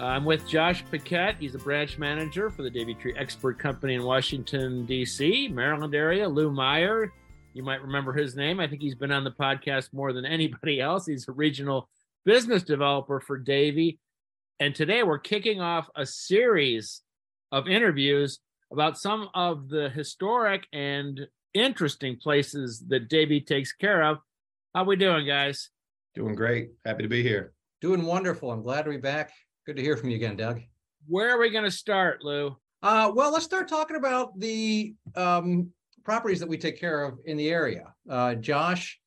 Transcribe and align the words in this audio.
I'm 0.00 0.24
with 0.24 0.46
Josh 0.46 0.84
Paquette. 0.88 1.36
He's 1.40 1.56
a 1.56 1.58
branch 1.58 1.98
manager 1.98 2.50
for 2.50 2.62
the 2.62 2.70
Davey 2.70 2.94
Tree 2.94 3.14
Expert 3.16 3.58
Company 3.58 3.94
in 3.94 4.04
Washington, 4.04 4.86
D.C., 4.86 5.48
Maryland 5.48 5.92
area. 5.92 6.28
Lou 6.28 6.52
Meyer, 6.52 7.12
you 7.52 7.64
might 7.64 7.82
remember 7.82 8.12
his 8.12 8.36
name. 8.36 8.60
I 8.60 8.68
think 8.68 8.80
he's 8.80 8.94
been 8.94 9.10
on 9.10 9.24
the 9.24 9.32
podcast 9.32 9.92
more 9.92 10.12
than 10.12 10.24
anybody 10.24 10.80
else. 10.80 11.06
He's 11.06 11.26
a 11.26 11.32
regional 11.32 11.88
business 12.24 12.62
developer 12.62 13.18
for 13.18 13.38
Davey. 13.38 13.98
And 14.60 14.72
today 14.72 15.02
we're 15.02 15.18
kicking 15.18 15.60
off 15.60 15.88
a 15.96 16.06
series 16.06 17.02
of 17.50 17.66
interviews 17.66 18.38
about 18.70 18.98
some 18.98 19.28
of 19.34 19.68
the 19.68 19.88
historic 19.90 20.68
and 20.72 21.26
interesting 21.54 22.18
places 22.22 22.84
that 22.86 23.08
Davey 23.08 23.40
takes 23.40 23.72
care 23.72 24.04
of. 24.04 24.18
How 24.76 24.84
we 24.84 24.94
doing, 24.94 25.26
guys? 25.26 25.70
Doing 26.14 26.36
great. 26.36 26.70
Happy 26.86 27.02
to 27.02 27.08
be 27.08 27.24
here. 27.24 27.52
Doing 27.80 28.04
wonderful. 28.04 28.52
I'm 28.52 28.62
glad 28.62 28.84
to 28.84 28.90
be 28.90 28.96
back. 28.96 29.32
Good 29.68 29.76
to 29.76 29.82
hear 29.82 29.98
from 29.98 30.08
you 30.08 30.16
again, 30.16 30.34
Doug. 30.34 30.62
Where 31.08 31.28
are 31.28 31.38
we 31.38 31.50
going 31.50 31.66
to 31.66 31.70
start, 31.70 32.24
Lou? 32.24 32.56
Uh, 32.82 33.12
well, 33.14 33.30
let's 33.30 33.44
start 33.44 33.68
talking 33.68 33.98
about 33.98 34.30
the 34.40 34.94
um, 35.14 35.70
properties 36.06 36.40
that 36.40 36.48
we 36.48 36.56
take 36.56 36.80
care 36.80 37.04
of 37.04 37.18
in 37.26 37.36
the 37.36 37.50
area. 37.50 37.92
Uh, 38.08 38.34
Josh 38.36 38.98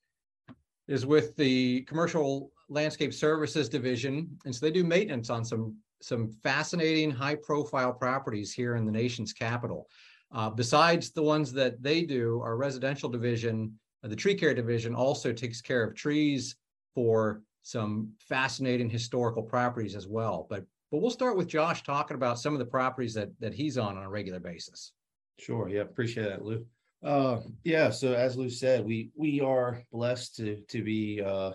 is 0.88 1.03
with 1.03 1.36
the 1.36 1.81
Commercial 1.86 2.52
Landscape 2.69 3.11
Services 3.11 3.69
Division, 3.69 4.38
and 4.45 4.53
so 4.53 4.63
they 4.63 4.71
do 4.71 4.83
maintenance 4.83 5.31
on 5.31 5.44
some 5.44 5.77
some 5.99 6.30
fascinating, 6.44 7.09
high-profile 7.09 7.93
properties 7.93 8.53
here 8.53 8.75
in 8.75 8.86
the 8.86 8.91
nation's 8.91 9.33
capital. 9.33 9.88
Uh, 10.31 10.52
besides 10.52 11.09
the 11.09 11.23
ones 11.23 11.52
that 11.53 11.81
they 11.81 12.03
do, 12.03 12.39
our 12.43 12.55
residential 12.55 13.09
division, 13.09 13.73
the 14.03 14.16
tree 14.16 14.36
care 14.36 14.53
division, 14.53 14.93
also 14.93 15.33
takes 15.33 15.59
care 15.59 15.83
of 15.83 15.95
trees 15.95 16.55
for 16.93 17.41
some 17.64 18.12
fascinating 18.20 18.90
historical 18.90 19.44
properties 19.44 19.95
as 19.95 20.08
well. 20.08 20.48
But 20.50 20.66
but 20.92 21.02
we'll 21.02 21.12
start 21.12 21.38
with 21.38 21.48
Josh 21.48 21.84
talking 21.84 22.16
about 22.16 22.40
some 22.40 22.54
of 22.54 22.59
the 22.59 22.66
properties 22.66 23.14
that 23.14 23.30
that 23.40 23.54
he's 23.54 23.78
on 23.78 23.98
on 23.98 24.04
a 24.04 24.09
regular 24.09 24.40
basis. 24.40 24.94
Sure. 25.40 25.70
Yeah, 25.70 25.82
appreciate 25.82 26.30
that, 26.30 26.44
Lou. 26.44 26.66
Uh, 27.04 27.39
yeah. 27.64 27.89
So 27.89 28.14
as 28.14 28.36
Lou 28.36 28.50
said, 28.50 28.86
we 28.86 29.12
we 29.16 29.42
are 29.42 29.84
blessed 29.92 30.36
to 30.38 30.58
to 30.67 30.84
be 30.84 31.22
uh, 31.22 31.52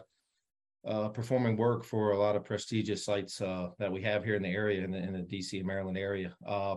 uh, 0.86 1.08
performing 1.08 1.56
work 1.56 1.84
for 1.84 2.12
a 2.12 2.18
lot 2.18 2.36
of 2.36 2.44
prestigious 2.44 3.04
sites 3.04 3.40
uh, 3.40 3.68
that 3.78 3.92
we 3.92 4.02
have 4.02 4.24
here 4.24 4.34
in 4.34 4.42
the 4.42 4.48
area 4.48 4.82
in 4.82 4.90
the, 4.90 4.98
in 4.98 5.12
the 5.12 5.20
DC 5.20 5.58
and 5.58 5.66
Maryland 5.66 5.98
area. 5.98 6.34
Uh, 6.46 6.76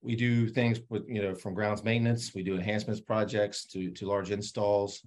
we 0.00 0.16
do 0.16 0.48
things 0.48 0.80
with 0.88 1.04
you 1.08 1.22
know 1.22 1.34
from 1.34 1.54
grounds 1.54 1.84
maintenance. 1.84 2.34
We 2.34 2.42
do 2.42 2.54
enhancements 2.54 3.00
projects 3.00 3.64
to 3.66 3.90
to 3.90 4.06
large 4.06 4.30
installs. 4.30 5.02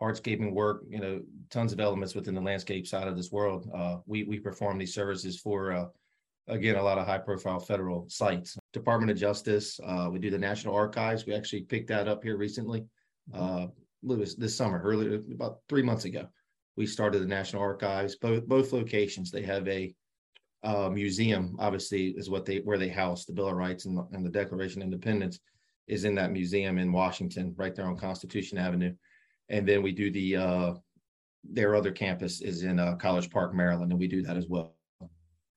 Hardscaping 0.00 0.52
work, 0.52 0.82
you 0.88 1.00
know, 1.00 1.22
tons 1.50 1.72
of 1.72 1.80
elements 1.80 2.14
within 2.14 2.34
the 2.34 2.40
landscape 2.40 2.86
side 2.86 3.08
of 3.08 3.16
this 3.16 3.32
world. 3.32 3.70
Uh, 3.74 3.96
we 4.06 4.24
we 4.24 4.38
perform 4.38 4.76
these 4.76 4.94
services 4.94 5.40
for 5.40 5.72
uh, 5.72 5.86
again 6.48 6.76
a 6.76 6.82
lot 6.82 6.98
of 6.98 7.06
high 7.06 7.18
profile 7.18 7.58
federal 7.58 8.06
sites. 8.08 8.58
Department 8.72 9.10
of 9.10 9.16
Justice. 9.16 9.80
Uh, 9.84 10.08
we 10.12 10.18
do 10.18 10.30
the 10.30 10.38
National 10.38 10.74
Archives. 10.74 11.24
We 11.24 11.34
actually 11.34 11.62
picked 11.62 11.88
that 11.88 12.08
up 12.08 12.22
here 12.22 12.36
recently. 12.36 12.84
Uh, 13.32 13.68
this 14.02 14.54
summer, 14.54 14.80
earlier 14.82 15.22
about 15.32 15.60
three 15.68 15.82
months 15.82 16.04
ago, 16.04 16.28
we 16.76 16.86
started 16.86 17.22
the 17.22 17.26
National 17.26 17.62
Archives. 17.62 18.16
Both 18.16 18.46
both 18.46 18.72
locations 18.72 19.30
they 19.30 19.42
have 19.42 19.66
a 19.66 19.94
uh, 20.62 20.90
museum. 20.90 21.56
Obviously, 21.58 22.08
is 22.18 22.28
what 22.28 22.44
they 22.44 22.58
where 22.58 22.78
they 22.78 22.88
house 22.90 23.24
the 23.24 23.32
Bill 23.32 23.48
of 23.48 23.56
Rights 23.56 23.86
and, 23.86 23.98
and 24.12 24.26
the 24.26 24.30
Declaration 24.30 24.82
of 24.82 24.86
Independence 24.86 25.40
is 25.86 26.04
in 26.04 26.14
that 26.16 26.32
museum 26.32 26.78
in 26.78 26.92
Washington, 26.92 27.54
right 27.56 27.74
there 27.74 27.86
on 27.86 27.96
Constitution 27.96 28.58
Avenue 28.58 28.92
and 29.48 29.66
then 29.66 29.82
we 29.82 29.92
do 29.92 30.10
the 30.10 30.36
uh, 30.36 30.74
their 31.44 31.74
other 31.74 31.92
campus 31.92 32.40
is 32.40 32.62
in 32.62 32.78
uh, 32.78 32.96
College 32.96 33.30
Park, 33.30 33.54
Maryland, 33.54 33.92
and 33.92 34.00
we 34.00 34.08
do 34.08 34.22
that 34.22 34.36
as 34.36 34.46
well. 34.48 34.74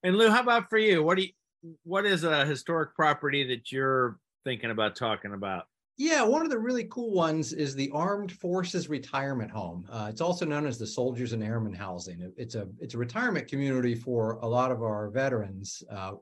And 0.03 0.17
Lou, 0.17 0.29
how 0.29 0.41
about 0.41 0.69
for 0.69 0.77
you? 0.77 1.03
What 1.03 1.17
do 1.17 1.23
you, 1.23 1.75
what 1.83 2.05
is 2.05 2.23
a 2.23 2.45
historic 2.45 2.95
property 2.95 3.43
that 3.47 3.71
you're 3.71 4.17
thinking 4.45 4.71
about 4.71 4.95
talking 4.95 5.33
about? 5.33 5.65
Yeah, 5.97 6.23
one 6.23 6.43
of 6.43 6.49
the 6.49 6.57
really 6.57 6.85
cool 6.85 7.11
ones 7.11 7.51
is 7.51 7.75
the 7.75 7.89
Armed 7.93 8.31
Forces 8.31 8.87
Retirement 8.87 9.51
Home. 9.51 9.85
Uh, 9.91 10.07
it's 10.09 10.21
also 10.21 10.45
known 10.45 10.65
as 10.65 10.77
the 10.77 10.87
Soldiers 10.87 11.33
and 11.33 11.43
Airmen 11.43 11.73
Housing. 11.73 12.31
It's 12.37 12.55
a 12.55 12.69
it's 12.79 12.93
a 12.93 12.97
retirement 12.97 13.49
community 13.49 13.95
for 13.95 14.33
a 14.41 14.47
lot 14.47 14.71
of 14.71 14.81
our 14.81 15.09
veterans, 15.09 15.83
uh, 15.91 16.13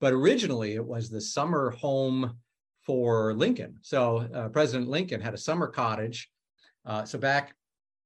but 0.00 0.12
originally 0.12 0.74
it 0.74 0.84
was 0.84 1.08
the 1.08 1.20
summer 1.20 1.70
home 1.70 2.36
for 2.84 3.32
Lincoln. 3.32 3.78
So 3.80 4.28
uh, 4.34 4.48
President 4.48 4.90
Lincoln 4.90 5.20
had 5.20 5.32
a 5.32 5.38
summer 5.38 5.68
cottage 5.68 6.28
uh, 6.84 7.04
so 7.04 7.18
back, 7.18 7.54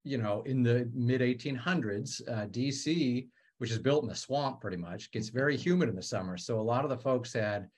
you 0.05 0.19
know, 0.19 0.43
in 0.43 0.63
the 0.63 0.91
mid 0.95 1.21
1800s, 1.21 2.21
uh, 2.29 2.47
DC, 2.47 3.29
which 3.59 3.71
is 3.71 3.79
built 3.79 4.05
in 4.05 4.11
a 4.11 4.15
swamp 4.15 4.61
pretty 4.61 4.77
much, 4.77 5.11
gets 5.11 5.29
very 5.29 5.57
humid 5.57 5.89
in 5.89 5.97
the 5.97 6.03
summer. 6.03 6.37
So 6.37 6.61
a 6.61 6.63
lot 6.63 6.85
of 6.85 6.91
the 6.91 6.99
folks 6.99 7.33
had 7.33 7.69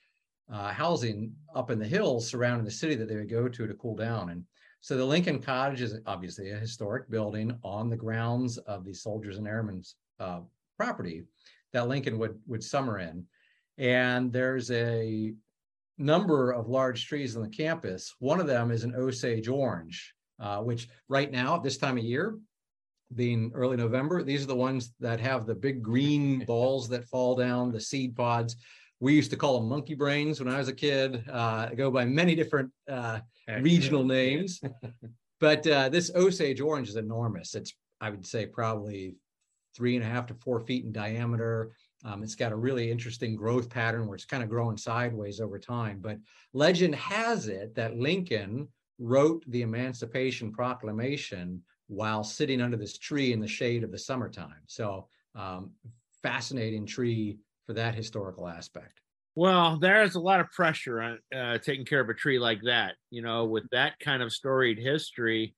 uh, 0.53 0.73
housing 0.73 1.33
up 1.55 1.71
in 1.71 1.79
the 1.79 1.87
hills 1.87 2.29
surrounding 2.29 2.65
the 2.65 2.71
city 2.71 2.95
that 2.95 3.09
they 3.09 3.17
would 3.17 3.31
go 3.31 3.49
to 3.49 3.67
to 3.67 3.75
cool 3.75 3.97
down. 3.97 4.31
And 4.31 4.45
so 4.81 4.97
the 4.97 5.05
Lincoln 5.05 5.41
Cottage 5.41 5.83
is 5.83 5.99
obviously 6.07 6.51
a 6.51 6.59
historic 6.59 7.11
building 7.11 7.57
on 7.63 7.91
the 7.91 7.97
grounds 7.97 8.59
of 8.59 8.85
the 8.85 8.95
Soldiers 8.95 9.39
and 9.39 9.47
Airmen's 9.47 9.97
uh, 10.21 10.41
property 10.77 11.25
that 11.73 11.89
Lincoln 11.89 12.19
would 12.19 12.39
would 12.47 12.65
summer 12.65 12.99
in. 12.99 13.25
And 13.77 14.33
there's 14.33 14.71
a 14.71 15.35
number 15.99 16.53
of 16.53 16.69
large 16.69 17.07
trees 17.07 17.37
on 17.37 17.43
the 17.43 17.49
campus. 17.49 18.15
One 18.19 18.41
of 18.41 18.47
them 18.47 18.71
is 18.71 18.85
an 18.85 18.95
Osage 18.95 19.49
orange, 19.49 20.15
uh, 20.41 20.59
which 20.59 20.89
right 21.09 21.31
now 21.31 21.57
at 21.57 21.63
this 21.63 21.79
time 21.79 21.99
of 21.99 22.05
year, 22.05 22.39
being 23.15 23.51
early 23.55 23.77
November, 23.77 24.23
these 24.23 24.43
are 24.43 24.49
the 24.49 24.57
ones 24.57 24.93
that 25.01 25.21
have 25.21 25.47
the 25.47 25.55
big 25.55 25.83
green 25.83 26.45
balls 26.47 26.89
that 26.89 27.07
fall 27.07 27.35
down, 27.35 27.73
the 27.73 27.81
seed 27.81 28.15
pods. 28.17 28.57
We 29.01 29.15
used 29.15 29.31
to 29.31 29.37
call 29.37 29.61
them 29.61 29.69
monkey 29.69 29.95
brains 29.95 30.41
when 30.41 30.53
I 30.53 30.59
was 30.59 30.69
a 30.69 30.73
kid. 30.73 31.25
Uh, 31.31 31.69
go 31.69 31.91
by 31.91 32.05
many 32.05 32.35
different 32.35 32.71
uh, 32.89 33.21
regional 33.61 34.05
names, 34.05 34.61
but 35.41 35.67
uh, 35.67 35.89
this 35.89 36.11
Osage 36.15 36.61
orange 36.61 36.89
is 36.89 36.97
enormous. 36.97 37.55
It's 37.55 37.73
I 38.01 38.11
would 38.11 38.27
say 38.27 38.47
probably 38.47 39.15
three 39.77 39.95
and 39.97 40.05
a 40.05 40.09
half 40.09 40.27
to 40.27 40.35
four 40.35 40.61
feet 40.61 40.85
in 40.85 40.93
diameter. 40.93 41.71
Um, 42.05 42.23
it's 42.23 42.35
got 42.35 42.53
a 42.53 42.57
really 42.57 42.91
interesting 42.91 43.37
growth 43.37 43.69
pattern 43.69 44.07
where 44.07 44.15
it's 44.17 44.25
kind 44.25 44.43
of 44.43 44.49
growing 44.49 44.77
sideways 44.77 45.41
over 45.41 45.59
time. 45.59 45.99
But 46.01 46.19
legend 46.53 46.95
has 46.97 47.49
it 47.49 47.75
that 47.77 47.97
Lincoln 47.97 48.69
wrote 48.99 49.45
the 49.49 49.63
Emancipation 49.63 50.53
Proclamation 50.53 51.63
while 51.87 52.23
sitting 52.23 52.61
under 52.61 52.77
this 52.77 52.99
tree 52.99 53.33
in 53.33 53.41
the 53.41 53.49
shade 53.49 53.83
of 53.85 53.91
the 53.91 53.99
summertime. 53.99 54.63
So, 54.67 55.09
um, 55.35 55.71
fascinating 56.23 56.85
tree 56.87 57.39
for 57.67 57.73
that 57.75 57.95
historical 57.95 58.49
aspect. 58.49 59.01
Well, 59.35 59.79
there's 59.79 60.17
a 60.17 60.21
lot 60.21 60.41
of 60.41 60.51
pressure 60.51 61.01
on 61.01 61.19
uh, 61.35 61.59
taking 61.59 61.85
care 61.85 62.01
of 62.01 62.09
a 62.09 62.15
tree 62.15 62.39
like 62.39 62.61
that. 62.65 62.97
You 63.11 63.23
know, 63.23 63.45
with 63.45 63.69
that 63.71 63.99
kind 64.01 64.23
of 64.23 64.33
storied 64.33 64.79
history, 64.79 65.55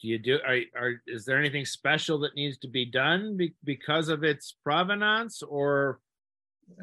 do 0.00 0.08
you 0.08 0.18
do? 0.18 0.38
Are, 0.46 0.58
are 0.76 1.02
is 1.06 1.24
there 1.24 1.38
anything 1.38 1.64
special 1.64 2.18
that 2.20 2.34
needs 2.34 2.58
to 2.58 2.68
be 2.68 2.84
done 2.84 3.36
be, 3.36 3.54
because 3.62 4.08
of 4.08 4.24
its 4.24 4.56
provenance, 4.64 5.42
or 5.42 6.00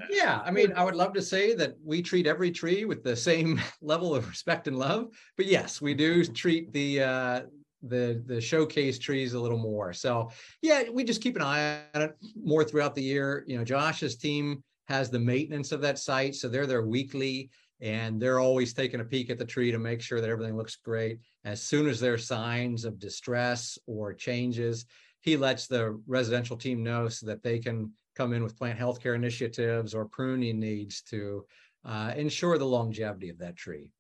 yeah, 0.09 0.41
I 0.43 0.51
mean, 0.51 0.73
I 0.75 0.83
would 0.83 0.95
love 0.95 1.13
to 1.13 1.21
say 1.21 1.53
that 1.55 1.75
we 1.83 2.01
treat 2.01 2.27
every 2.27 2.51
tree 2.51 2.85
with 2.85 3.03
the 3.03 3.15
same 3.15 3.61
level 3.81 4.15
of 4.15 4.27
respect 4.27 4.67
and 4.67 4.77
love, 4.77 5.07
but 5.37 5.45
yes, 5.45 5.81
we 5.81 5.93
do 5.93 6.25
treat 6.25 6.71
the 6.73 7.01
uh, 7.01 7.41
the 7.83 8.23
the 8.25 8.41
showcase 8.41 8.99
trees 8.99 9.33
a 9.33 9.39
little 9.39 9.57
more. 9.57 9.93
So 9.93 10.31
yeah, 10.61 10.83
we 10.91 11.03
just 11.03 11.21
keep 11.21 11.35
an 11.35 11.41
eye 11.41 11.81
on 11.93 12.01
it 12.01 12.15
more 12.35 12.63
throughout 12.63 12.95
the 12.95 13.03
year. 13.03 13.43
You 13.47 13.57
know, 13.57 13.63
Josh's 13.63 14.15
team 14.15 14.63
has 14.87 15.09
the 15.09 15.19
maintenance 15.19 15.71
of 15.71 15.81
that 15.81 15.99
site, 15.99 16.35
so 16.35 16.47
they're 16.47 16.67
there 16.67 16.85
weekly 16.85 17.49
and 17.81 18.21
they're 18.21 18.39
always 18.39 18.73
taking 18.73 19.01
a 19.01 19.05
peek 19.05 19.29
at 19.29 19.37
the 19.37 19.45
tree 19.45 19.71
to 19.71 19.77
make 19.77 20.01
sure 20.01 20.21
that 20.21 20.29
everything 20.29 20.55
looks 20.55 20.77
great. 20.77 21.19
As 21.43 21.61
soon 21.61 21.87
as 21.87 21.99
there 21.99 22.13
are 22.13 22.17
signs 22.17 22.85
of 22.85 22.99
distress 22.99 23.77
or 23.85 24.13
changes, 24.13 24.85
he 25.21 25.35
lets 25.35 25.67
the 25.67 25.99
residential 26.07 26.55
team 26.55 26.83
know 26.83 27.09
so 27.09 27.25
that 27.25 27.43
they 27.43 27.59
can 27.59 27.91
come 28.15 28.33
in 28.33 28.43
with 28.43 28.57
plant 28.57 28.79
healthcare 28.79 29.15
initiatives 29.15 29.93
or 29.93 30.05
pruning 30.05 30.59
needs 30.59 31.01
to 31.03 31.45
uh, 31.85 32.13
ensure 32.15 32.57
the 32.57 32.65
longevity 32.65 33.29
of 33.29 33.37
that 33.39 33.55
tree. 33.55 33.91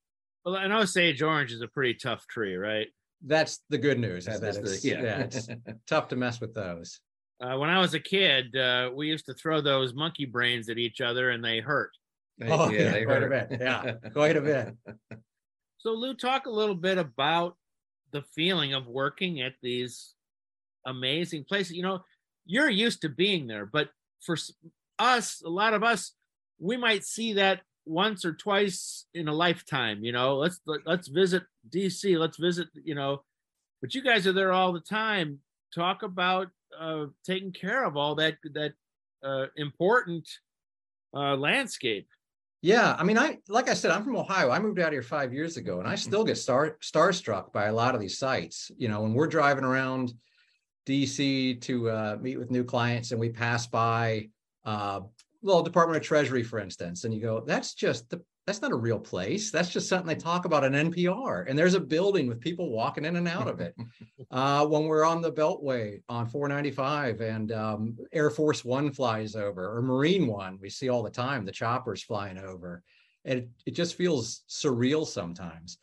Well, 0.43 0.55
I 0.55 0.67
know 0.67 0.79
Osage 0.79 1.21
orange 1.21 1.51
is 1.51 1.61
a 1.61 1.67
pretty 1.67 1.95
tough 1.95 2.27
tree, 2.27 2.55
right? 2.55 2.87
That's 3.25 3.61
the 3.69 3.77
good 3.77 3.99
news. 3.99 4.25
That 4.25 4.43
it's, 4.43 4.81
the, 4.83 4.89
yeah. 4.89 5.01
yeah, 5.01 5.19
it's 5.21 5.47
tough 5.87 6.09
to 6.09 6.15
mess 6.15 6.39
with 6.39 6.53
those. 6.53 6.99
Uh, 7.41 7.57
when 7.57 7.69
I 7.69 7.79
was 7.79 7.93
a 7.93 7.99
kid, 7.99 8.55
uh, 8.55 8.91
we 8.93 9.07
used 9.07 9.25
to 9.25 9.33
throw 9.33 9.59
those 9.59 9.93
monkey 9.93 10.25
brains 10.25 10.69
at 10.69 10.77
each 10.77 11.01
other, 11.01 11.31
and 11.31 11.43
they 11.43 11.59
hurt. 11.59 11.91
Oh, 12.43 12.69
yeah, 12.69 12.95
yeah 12.97 13.03
quite 13.03 13.21
hurt. 13.21 13.33
a 13.33 13.47
bit. 13.47 13.61
Yeah, 13.61 13.93
quite 14.13 14.37
a 14.37 14.41
bit. 14.41 14.75
So, 15.77 15.91
Lou, 15.91 16.15
talk 16.15 16.47
a 16.47 16.49
little 16.49 16.73
bit 16.73 16.97
about 16.97 17.57
the 18.11 18.23
feeling 18.33 18.73
of 18.73 18.87
working 18.87 19.41
at 19.41 19.53
these 19.61 20.15
amazing 20.83 21.43
places. 21.43 21.73
You 21.73 21.83
know, 21.83 22.03
you're 22.47 22.71
used 22.71 23.01
to 23.01 23.09
being 23.09 23.45
there, 23.45 23.67
but 23.67 23.89
for 24.21 24.37
us, 24.99 25.41
a 25.45 25.49
lot 25.49 25.73
of 25.73 25.83
us, 25.83 26.13
we 26.59 26.77
might 26.77 27.03
see 27.03 27.33
that 27.33 27.61
once 27.85 28.25
or 28.25 28.33
twice 28.33 29.05
in 29.13 29.27
a 29.27 29.33
lifetime. 29.33 30.03
You 30.03 30.11
know, 30.11 30.37
let's 30.37 30.59
let's 30.85 31.07
visit 31.07 31.43
DC. 31.69 32.17
Let's 32.17 32.37
visit. 32.37 32.67
You 32.83 32.95
know, 32.95 33.23
but 33.81 33.93
you 33.93 34.03
guys 34.03 34.25
are 34.27 34.33
there 34.33 34.51
all 34.51 34.73
the 34.73 34.79
time. 34.79 35.39
Talk 35.73 36.03
about 36.03 36.47
uh, 36.79 37.05
taking 37.25 37.51
care 37.51 37.83
of 37.83 37.97
all 37.97 38.15
that 38.15 38.37
that 38.53 38.73
uh, 39.23 39.47
important 39.55 40.27
uh, 41.13 41.35
landscape. 41.35 42.07
Yeah, 42.61 42.95
I 42.97 43.03
mean, 43.03 43.17
I 43.17 43.37
like 43.47 43.69
I 43.69 43.75
said, 43.75 43.91
I'm 43.91 44.03
from 44.03 44.15
Ohio. 44.15 44.49
I 44.49 44.59
moved 44.59 44.79
out 44.79 44.91
here 44.91 45.03
five 45.03 45.33
years 45.33 45.57
ago, 45.57 45.79
and 45.79 45.87
I 45.87 45.95
still 45.95 46.23
get 46.23 46.37
star 46.37 46.77
starstruck 46.81 47.51
by 47.53 47.65
a 47.65 47.73
lot 47.73 47.93
of 47.93 48.01
these 48.01 48.17
sites. 48.17 48.71
You 48.77 48.87
know, 48.87 49.01
when 49.01 49.13
we're 49.13 49.27
driving 49.27 49.63
around 49.63 50.13
DC 50.85 51.61
to 51.61 51.89
uh, 51.89 52.17
meet 52.21 52.37
with 52.37 52.51
new 52.51 52.63
clients, 52.63 53.11
and 53.11 53.19
we 53.19 53.29
pass 53.29 53.67
by 53.67 54.29
uh, 54.65 55.01
well, 55.41 55.61
Department 55.61 55.97
of 55.97 56.03
Treasury, 56.03 56.41
for 56.41 56.59
instance, 56.59 57.03
and 57.03 57.13
you 57.13 57.21
go, 57.21 57.39
that's 57.45 57.75
just 57.75 58.09
the 58.09 58.21
that's 58.47 58.61
not 58.61 58.71
a 58.71 58.75
real 58.75 58.99
place. 58.99 59.49
That's 59.49 59.69
just 59.69 59.89
something 59.89 60.07
they 60.07 60.15
talk 60.15 60.45
about 60.45 60.63
on 60.63 60.73
NPR. 60.73 61.49
And 61.49 61.57
there's 61.57 61.73
a 61.73 61.79
building 61.79 62.27
with 62.27 62.39
people 62.39 62.69
walking 62.69 63.05
in 63.05 63.15
and 63.15 63.27
out 63.27 63.47
of 63.47 63.59
it. 63.59 63.75
Uh, 64.31 64.65
when 64.65 64.85
we're 64.85 65.05
on 65.05 65.21
the 65.21 65.31
Beltway 65.31 66.01
on 66.09 66.27
495 66.27 67.21
and 67.21 67.51
um, 67.51 67.95
Air 68.11 68.29
Force 68.29 68.65
One 68.65 68.91
flies 68.91 69.35
over 69.35 69.77
or 69.77 69.81
Marine 69.81 70.27
One, 70.27 70.57
we 70.61 70.69
see 70.69 70.89
all 70.89 71.03
the 71.03 71.09
time 71.09 71.45
the 71.45 71.51
choppers 71.51 72.03
flying 72.03 72.37
over. 72.37 72.83
And 73.23 73.39
it, 73.39 73.49
it 73.67 73.71
just 73.71 73.95
feels 73.95 74.43
surreal 74.49 75.05
sometimes. 75.05 75.77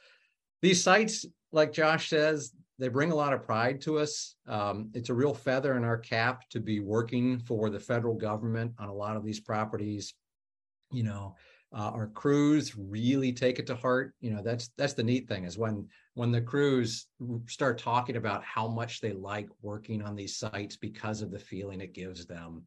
These 0.61 0.83
sites, 0.83 1.25
like 1.53 1.73
Josh 1.73 2.11
says, 2.11 2.53
they 2.79 2.89
bring 2.89 3.13
a 3.13 3.15
lot 3.15 3.33
of 3.33 3.43
pride 3.43 3.81
to 3.83 3.99
us. 3.99 4.37
Um, 4.49 4.91
it's 4.95 5.11
a 5.11 5.15
real 5.15 5.35
feather 5.35 5.77
in 5.77 5.85
our 5.85 5.99
cap 5.99 6.49
to 6.51 6.61
be 6.61 6.81
working 6.81 7.39
for 7.39 7.71
the 7.71 7.81
federal 7.81 8.15
government 8.15 8.73
on 8.79 8.89
a 8.89 8.95
lot 8.95 9.17
of 9.17 9.25
these 9.25 9.41
properties. 9.41 10.15
You 10.91 11.05
know, 11.05 11.37
uh, 11.75 11.91
our 11.91 12.09
crews 12.09 12.77
really 12.77 13.33
take 13.33 13.59
it 13.59 13.67
to 13.69 13.75
heart. 13.75 14.15
You 14.21 14.31
know, 14.31 14.43
that's 14.43 14.71
that's 14.77 14.93
the 14.95 15.03
neat 15.03 15.29
thing 15.29 15.45
is 15.45 15.57
when 15.57 15.89
when 16.15 16.31
the 16.31 16.41
crews 16.41 17.07
start 17.47 17.79
talking 17.79 18.17
about 18.17 18.45
how 18.45 18.69
much 18.69 19.01
they 19.01 19.13
like 19.13 19.49
working 19.63 20.03
on 20.03 20.15
these 20.15 20.37
sites 20.37 20.77
because 20.77 21.23
of 21.23 21.31
the 21.31 21.39
feeling 21.39 21.81
it 21.81 21.95
gives 21.95 22.27
them. 22.27 22.67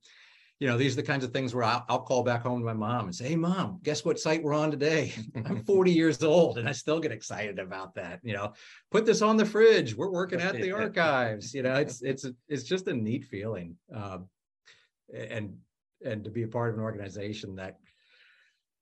You 0.59 0.67
know, 0.67 0.77
these 0.77 0.93
are 0.93 1.01
the 1.01 1.07
kinds 1.07 1.25
of 1.25 1.33
things 1.33 1.53
where 1.53 1.65
I'll, 1.65 1.83
I'll 1.89 2.01
call 2.01 2.23
back 2.23 2.41
home 2.41 2.59
to 2.59 2.65
my 2.65 2.73
mom 2.73 3.05
and 3.05 3.15
say, 3.15 3.27
"Hey, 3.27 3.35
mom, 3.35 3.79
guess 3.83 4.05
what 4.05 4.19
site 4.19 4.41
we're 4.41 4.53
on 4.53 4.71
today? 4.71 5.13
I'm 5.45 5.65
40 5.65 5.91
years 5.91 6.23
old, 6.23 6.57
and 6.57 6.67
I 6.67 6.71
still 6.71 6.99
get 6.99 7.11
excited 7.11 7.59
about 7.59 7.93
that. 7.95 8.21
You 8.23 8.33
know, 8.33 8.53
put 8.89 9.05
this 9.05 9.21
on 9.21 9.35
the 9.35 9.45
fridge. 9.45 9.95
We're 9.95 10.11
working 10.11 10.39
at 10.39 10.55
the 10.55 10.71
archives. 10.71 11.53
You 11.53 11.63
know, 11.63 11.75
it's 11.75 12.01
it's 12.01 12.25
it's 12.47 12.63
just 12.63 12.87
a 12.87 12.93
neat 12.93 13.25
feeling, 13.25 13.75
uh, 13.93 14.19
and 15.13 15.57
and 16.05 16.23
to 16.23 16.29
be 16.29 16.43
a 16.43 16.47
part 16.47 16.69
of 16.69 16.75
an 16.75 16.83
organization 16.83 17.55
that 17.55 17.77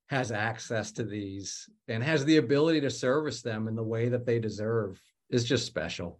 has 0.07 0.31
access 0.31 0.91
to 0.91 1.03
these 1.03 1.67
and 1.87 2.03
has 2.03 2.23
the 2.25 2.37
ability 2.37 2.81
to 2.81 2.89
service 2.89 3.41
them 3.41 3.67
in 3.67 3.75
the 3.75 3.83
way 3.83 4.09
that 4.09 4.25
they 4.25 4.37
deserve 4.37 5.01
is 5.31 5.43
just 5.43 5.65
special. 5.65 6.19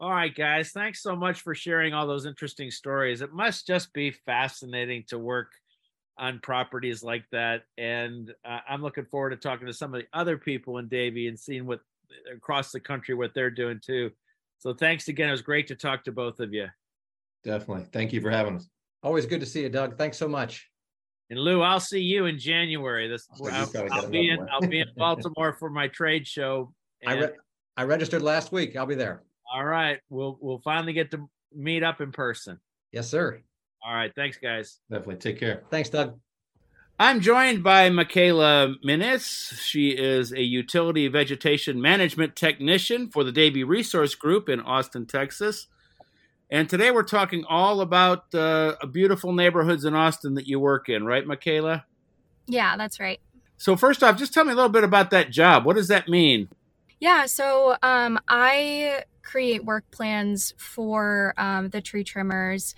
All 0.00 0.10
right, 0.10 0.34
guys. 0.34 0.70
Thanks 0.70 1.02
so 1.02 1.16
much 1.16 1.40
for 1.40 1.54
sharing 1.54 1.92
all 1.92 2.06
those 2.06 2.24
interesting 2.24 2.70
stories. 2.70 3.20
It 3.20 3.32
must 3.32 3.66
just 3.66 3.92
be 3.92 4.12
fascinating 4.12 5.04
to 5.08 5.18
work 5.18 5.50
on 6.16 6.38
properties 6.40 7.02
like 7.02 7.24
that. 7.32 7.62
And 7.76 8.32
uh, 8.44 8.60
I'm 8.68 8.80
looking 8.82 9.06
forward 9.06 9.30
to 9.30 9.36
talking 9.36 9.66
to 9.66 9.72
some 9.72 9.92
of 9.94 10.00
the 10.00 10.06
other 10.12 10.38
people 10.38 10.78
in 10.78 10.86
Davey 10.88 11.26
and 11.26 11.38
seeing 11.38 11.66
what 11.66 11.80
across 12.32 12.70
the 12.70 12.80
country 12.80 13.14
what 13.14 13.34
they're 13.34 13.50
doing 13.50 13.80
too. 13.84 14.10
So 14.58 14.72
thanks 14.72 15.08
again. 15.08 15.28
It 15.28 15.32
was 15.32 15.42
great 15.42 15.66
to 15.68 15.74
talk 15.74 16.04
to 16.04 16.12
both 16.12 16.38
of 16.38 16.52
you. 16.52 16.66
Definitely. 17.44 17.86
Thank 17.92 18.12
you 18.12 18.20
for 18.20 18.30
having 18.30 18.56
us. 18.56 18.68
Always 19.02 19.26
good 19.26 19.40
to 19.40 19.46
see 19.46 19.62
you, 19.62 19.68
Doug. 19.68 19.96
Thanks 19.98 20.16
so 20.16 20.28
much. 20.28 20.68
And 21.30 21.38
Lou, 21.38 21.60
I'll 21.60 21.80
see 21.80 22.00
you 22.00 22.26
in 22.26 22.38
January. 22.38 23.08
This 23.08 23.28
I'll, 23.52 23.70
I'll 23.90 24.08
be 24.08 24.30
in 24.30 24.46
I'll 24.50 24.60
be 24.66 24.80
in 24.80 24.88
Baltimore 24.96 25.52
for 25.52 25.70
my 25.70 25.88
trade 25.88 26.26
show. 26.26 26.72
I 27.06 27.14
re- 27.14 27.30
I 27.76 27.84
registered 27.84 28.22
last 28.22 28.50
week. 28.52 28.76
I'll 28.76 28.86
be 28.86 28.94
there. 28.94 29.22
All 29.52 29.64
right, 29.64 29.98
we'll 30.10 30.38
we'll 30.40 30.60
finally 30.60 30.92
get 30.92 31.10
to 31.12 31.28
meet 31.54 31.82
up 31.82 32.00
in 32.00 32.12
person. 32.12 32.60
Yes, 32.92 33.08
sir. 33.08 33.40
All 33.84 33.94
right, 33.94 34.12
thanks, 34.14 34.36
guys. 34.36 34.80
Definitely. 34.90 35.16
Take 35.16 35.38
care. 35.38 35.62
Thanks, 35.70 35.88
Doug. 35.88 36.18
I'm 37.00 37.20
joined 37.20 37.62
by 37.62 37.90
Michaela 37.90 38.74
Minnis. 38.84 39.52
She 39.60 39.90
is 39.90 40.32
a 40.32 40.42
utility 40.42 41.06
vegetation 41.06 41.80
management 41.80 42.34
technician 42.34 43.08
for 43.08 43.22
the 43.22 43.30
Davey 43.30 43.62
Resource 43.62 44.16
Group 44.16 44.48
in 44.48 44.60
Austin, 44.60 45.06
Texas. 45.06 45.68
And 46.50 46.68
today 46.68 46.90
we're 46.90 47.04
talking 47.04 47.44
all 47.48 47.82
about 47.82 48.34
uh, 48.34 48.74
beautiful 48.90 49.32
neighborhoods 49.32 49.84
in 49.84 49.94
Austin 49.94 50.34
that 50.34 50.48
you 50.48 50.58
work 50.58 50.88
in, 50.88 51.04
right, 51.04 51.24
Michaela? 51.24 51.84
Yeah, 52.46 52.76
that's 52.76 52.98
right. 52.98 53.20
So, 53.58 53.76
first 53.76 54.02
off, 54.02 54.16
just 54.16 54.34
tell 54.34 54.44
me 54.44 54.52
a 54.52 54.56
little 54.56 54.68
bit 54.68 54.84
about 54.84 55.10
that 55.10 55.30
job. 55.30 55.64
What 55.64 55.76
does 55.76 55.88
that 55.88 56.08
mean? 56.08 56.48
Yeah, 57.00 57.26
so 57.26 57.76
um, 57.82 58.18
I 58.28 59.04
create 59.22 59.64
work 59.64 59.84
plans 59.90 60.54
for 60.56 61.34
um, 61.36 61.68
the 61.68 61.80
tree 61.80 62.02
trimmers 62.02 62.74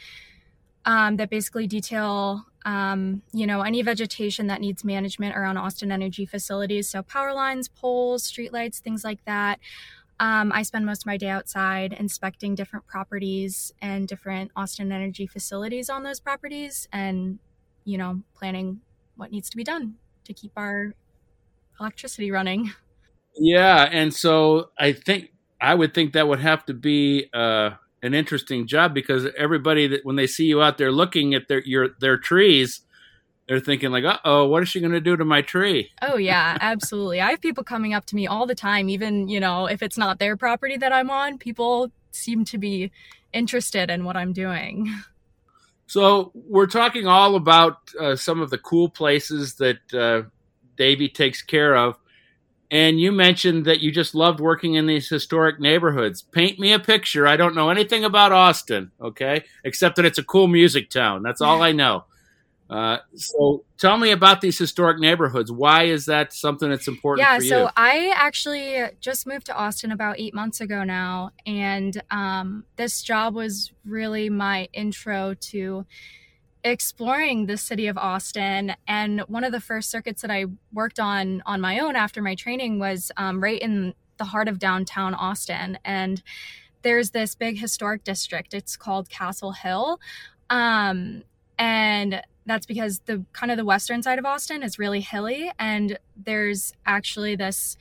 um, 0.84 1.17
that 1.17 1.31
basically 1.31 1.67
detail, 1.67 2.44
um, 2.64 3.22
you 3.32 3.46
know, 3.46 3.62
any 3.62 3.82
vegetation 3.82 4.49
that 4.49 4.61
needs 4.61 4.84
management 4.84 5.37
around 5.37 5.56
Austin 5.56 5.93
Energy 5.93 6.26
facilities. 6.26 6.88
So, 6.88 7.02
power 7.02 7.32
lines, 7.32 7.69
poles, 7.69 8.31
streetlights, 8.31 8.81
things 8.81 9.05
like 9.05 9.25
that. 9.25 9.58
Um, 10.19 10.52
I 10.52 10.64
spend 10.64 10.84
most 10.84 11.02
of 11.02 11.06
my 11.06 11.17
day 11.17 11.28
outside 11.28 11.94
inspecting 11.94 12.55
different 12.55 12.87
properties 12.87 13.72
and 13.81 14.06
different 14.06 14.50
Austin 14.55 14.93
Energy 14.93 15.26
facilities 15.26 15.88
on 15.88 16.02
those 16.02 16.20
properties 16.20 16.88
and, 16.93 17.38
you 17.84 17.96
know, 17.96 18.22
planning 18.34 18.81
what 19.17 19.31
needs 19.31 19.49
to 19.49 19.56
be 19.56 19.64
done 19.64 19.94
to 20.25 20.34
keep 20.34 20.52
our 20.56 20.94
electricity 21.78 22.31
running. 22.31 22.72
Yeah. 23.40 23.88
And 23.90 24.12
so 24.14 24.70
I 24.78 24.92
think 24.92 25.31
I 25.60 25.75
would 25.75 25.94
think 25.94 26.12
that 26.12 26.28
would 26.28 26.40
have 26.40 26.64
to 26.66 26.75
be 26.75 27.31
uh, 27.32 27.70
an 28.02 28.12
interesting 28.12 28.66
job 28.66 28.92
because 28.92 29.26
everybody 29.37 29.87
that 29.88 30.04
when 30.04 30.16
they 30.16 30.26
see 30.26 30.44
you 30.44 30.62
out 30.62 30.76
there 30.76 30.92
looking 30.92 31.32
at 31.34 31.48
their 31.48 31.62
your 31.62 31.88
their 32.00 32.19
trees, 32.19 32.82
they're 33.48 33.58
thinking 33.58 33.90
like, 33.90 34.04
"Uh 34.04 34.19
oh, 34.26 34.46
what 34.46 34.62
is 34.62 34.69
she 34.69 34.78
going 34.78 34.92
to 34.92 35.00
do 35.00 35.16
to 35.16 35.25
my 35.25 35.40
tree? 35.40 35.90
Oh 36.02 36.19
yeah, 36.19 36.58
absolutely. 36.60 37.22
I 37.22 37.31
have 37.31 37.41
people 37.41 37.65
coming 37.65 37.94
up 37.94 38.05
to 38.06 38.15
me 38.15 38.26
all 38.26 38.44
the 38.44 38.55
time, 38.55 38.91
even 38.91 39.29
you 39.29 39.41
know 39.41 39.67
if 39.67 39.82
it's 39.82 39.96
not 39.96 40.19
their 40.19 40.36
property 40.36 40.76
that 40.76 40.93
I'm 40.93 41.10
on. 41.10 41.38
People 41.38 41.91
seem 42.10 42.44
to 42.44 42.58
be 42.58 42.93
interested 43.32 43.91
in 43.91 44.05
what 44.05 44.17
I'm 44.17 44.34
doing. 44.34 44.93
So 45.86 46.31
we're 46.34 46.69
talking 46.69 47.08
all 47.08 47.34
about 47.34 47.79
uh, 47.98 48.15
some 48.15 48.41
of 48.41 48.50
the 48.50 48.58
cool 48.58 48.88
places 48.88 49.55
that 49.55 49.93
uh, 49.93 50.29
Davey 50.76 51.08
takes 51.08 51.43
care 51.43 51.74
of. 51.74 51.96
And 52.70 53.00
you 53.00 53.10
mentioned 53.10 53.65
that 53.65 53.81
you 53.81 53.91
just 53.91 54.15
loved 54.15 54.39
working 54.39 54.74
in 54.74 54.86
these 54.86 55.08
historic 55.08 55.58
neighborhoods. 55.58 56.22
Paint 56.22 56.60
me 56.60 56.72
a 56.72 56.79
picture. 56.79 57.27
I 57.27 57.36
don't 57.36 57.56
know 57.56 57.69
anything 57.69 58.05
about 58.05 58.31
Austin, 58.31 58.93
okay, 59.00 59.44
except 59.65 59.96
that 59.96 60.05
it's 60.05 60.19
a 60.19 60.24
cool 60.24 60.46
music 60.46 60.89
town. 60.89 61.22
That's 61.22 61.41
all 61.41 61.62
I 61.62 61.72
know. 61.72 62.05
Uh, 62.70 62.98
so 63.17 63.65
tell 63.79 63.98
me 63.98 64.12
about 64.12 64.41
these 64.41 64.56
historic 64.56 65.00
neighborhoods. 65.00 65.50
Why 65.50 65.84
is 65.84 66.06
that 66.06 66.32
something 66.32 66.70
that's 66.70 66.86
important 66.86 67.27
yeah, 67.27 67.41
so 67.41 67.69
I 67.77 68.15
actually 68.15 68.81
just 69.00 69.27
moved 69.27 69.46
to 69.46 69.56
Austin 69.56 69.91
about 69.91 70.20
eight 70.20 70.34
months 70.34 70.60
ago 70.60 70.84
now. 70.84 71.32
And 71.44 72.00
um, 72.12 72.65
this 72.77 73.03
job 73.03 73.34
was 73.34 73.72
really 73.84 74.31
my 74.31 74.69
intro 74.72 75.34
to 75.34 75.84
exploring 76.64 77.46
the 77.46 77.56
city 77.56 77.86
of 77.86 77.96
Austin. 77.96 78.74
And 78.86 79.20
one 79.22 79.44
of 79.44 79.52
the 79.52 79.60
first 79.60 79.90
circuits 79.90 80.22
that 80.22 80.31
I 80.31 80.46
worked 80.72 81.00
on 81.00 81.43
on 81.46 81.60
my 81.60 81.79
own 81.79 81.96
after 81.96 82.22
my 82.22 82.34
training 82.34 82.79
was 82.79 83.10
um, 83.17 83.43
right 83.43 83.60
in 83.60 83.94
the 84.19 84.24
heart 84.24 84.48
of 84.48 84.58
downtown 84.58 85.14
Austin. 85.14 85.79
And 85.84 86.22
there's 86.82 87.10
this 87.10 87.34
big 87.34 87.58
historic 87.58 88.05
district. 88.05 88.55
It's 88.55 88.76
called 88.76 89.08
Castle 89.08 89.52
Hill. 89.52 90.00
Um, 90.48 91.22
and 91.58 92.22
that's 92.46 92.67
because 92.67 93.00
the 93.06 93.24
kind 93.32 93.50
of 93.50 93.56
the 93.56 93.64
western 93.64 94.02
side 94.02 94.19
of 94.19 94.24
Austin 94.24 94.62
is 94.62 94.79
really 94.79 95.00
hilly 95.00 95.52
and 95.58 95.98
there's 96.17 96.72
actually 96.86 97.36
this 97.36 97.76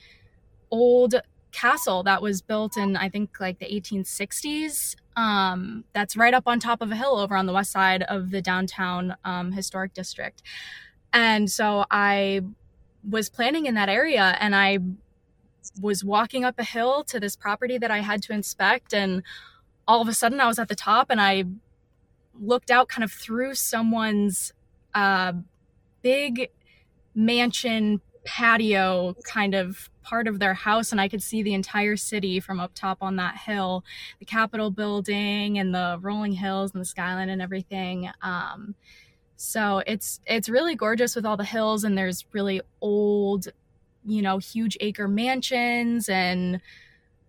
old 0.70 1.14
castle 1.52 2.02
that 2.04 2.22
was 2.22 2.42
built 2.42 2.76
in 2.76 2.96
I 2.96 3.08
think 3.08 3.40
like 3.40 3.58
the 3.58 3.66
1860s 3.66 4.96
um, 5.16 5.84
that's 5.92 6.16
right 6.16 6.32
up 6.32 6.44
on 6.46 6.60
top 6.60 6.80
of 6.82 6.90
a 6.90 6.96
hill 6.96 7.16
over 7.16 7.36
on 7.36 7.46
the 7.46 7.52
west 7.52 7.72
side 7.72 8.02
of 8.04 8.30
the 8.30 8.40
downtown 8.40 9.16
um, 9.24 9.52
historic 9.52 9.92
district. 9.92 10.42
And 11.12 11.50
so 11.50 11.84
I 11.90 12.42
was 13.08 13.28
planning 13.28 13.66
in 13.66 13.74
that 13.74 13.88
area 13.88 14.36
and 14.40 14.54
I 14.54 14.78
was 15.80 16.04
walking 16.04 16.44
up 16.44 16.58
a 16.58 16.64
hill 16.64 17.04
to 17.04 17.20
this 17.20 17.36
property 17.36 17.78
that 17.78 17.90
I 17.90 17.98
had 17.98 18.22
to 18.24 18.32
inspect 18.32 18.94
and 18.94 19.22
all 19.86 20.00
of 20.00 20.08
a 20.08 20.14
sudden 20.14 20.40
I 20.40 20.46
was 20.46 20.58
at 20.58 20.68
the 20.68 20.74
top 20.74 21.10
and 21.10 21.20
I 21.20 21.44
looked 22.40 22.70
out 22.70 22.88
kind 22.88 23.04
of 23.04 23.12
through 23.12 23.54
someone's 23.54 24.52
uh, 24.94 25.32
big 26.02 26.50
mansion 27.14 28.00
patio 28.24 29.14
kind 29.24 29.54
of 29.54 29.90
part 30.02 30.28
of 30.28 30.38
their 30.38 30.54
house 30.54 30.92
and 30.92 31.00
I 31.00 31.08
could 31.08 31.22
see 31.22 31.42
the 31.42 31.54
entire 31.54 31.96
city 31.96 32.40
from 32.40 32.60
up 32.60 32.72
top 32.74 32.98
on 33.00 33.16
that 33.16 33.36
hill, 33.36 33.84
the 34.18 34.24
Capitol 34.24 34.70
building 34.70 35.58
and 35.58 35.74
the 35.74 35.98
rolling 36.00 36.32
hills 36.32 36.72
and 36.72 36.80
the 36.80 36.86
skyline 36.86 37.28
and 37.28 37.40
everything. 37.40 38.10
Um, 38.22 38.74
so 39.36 39.82
it's 39.86 40.20
it's 40.26 40.48
really 40.48 40.74
gorgeous 40.74 41.16
with 41.16 41.24
all 41.24 41.36
the 41.36 41.44
hills 41.44 41.84
and 41.84 41.96
there's 41.96 42.26
really 42.32 42.60
old, 42.80 43.48
you 44.04 44.22
know, 44.22 44.38
huge 44.38 44.76
acre 44.80 45.08
mansions 45.08 46.08
and 46.08 46.60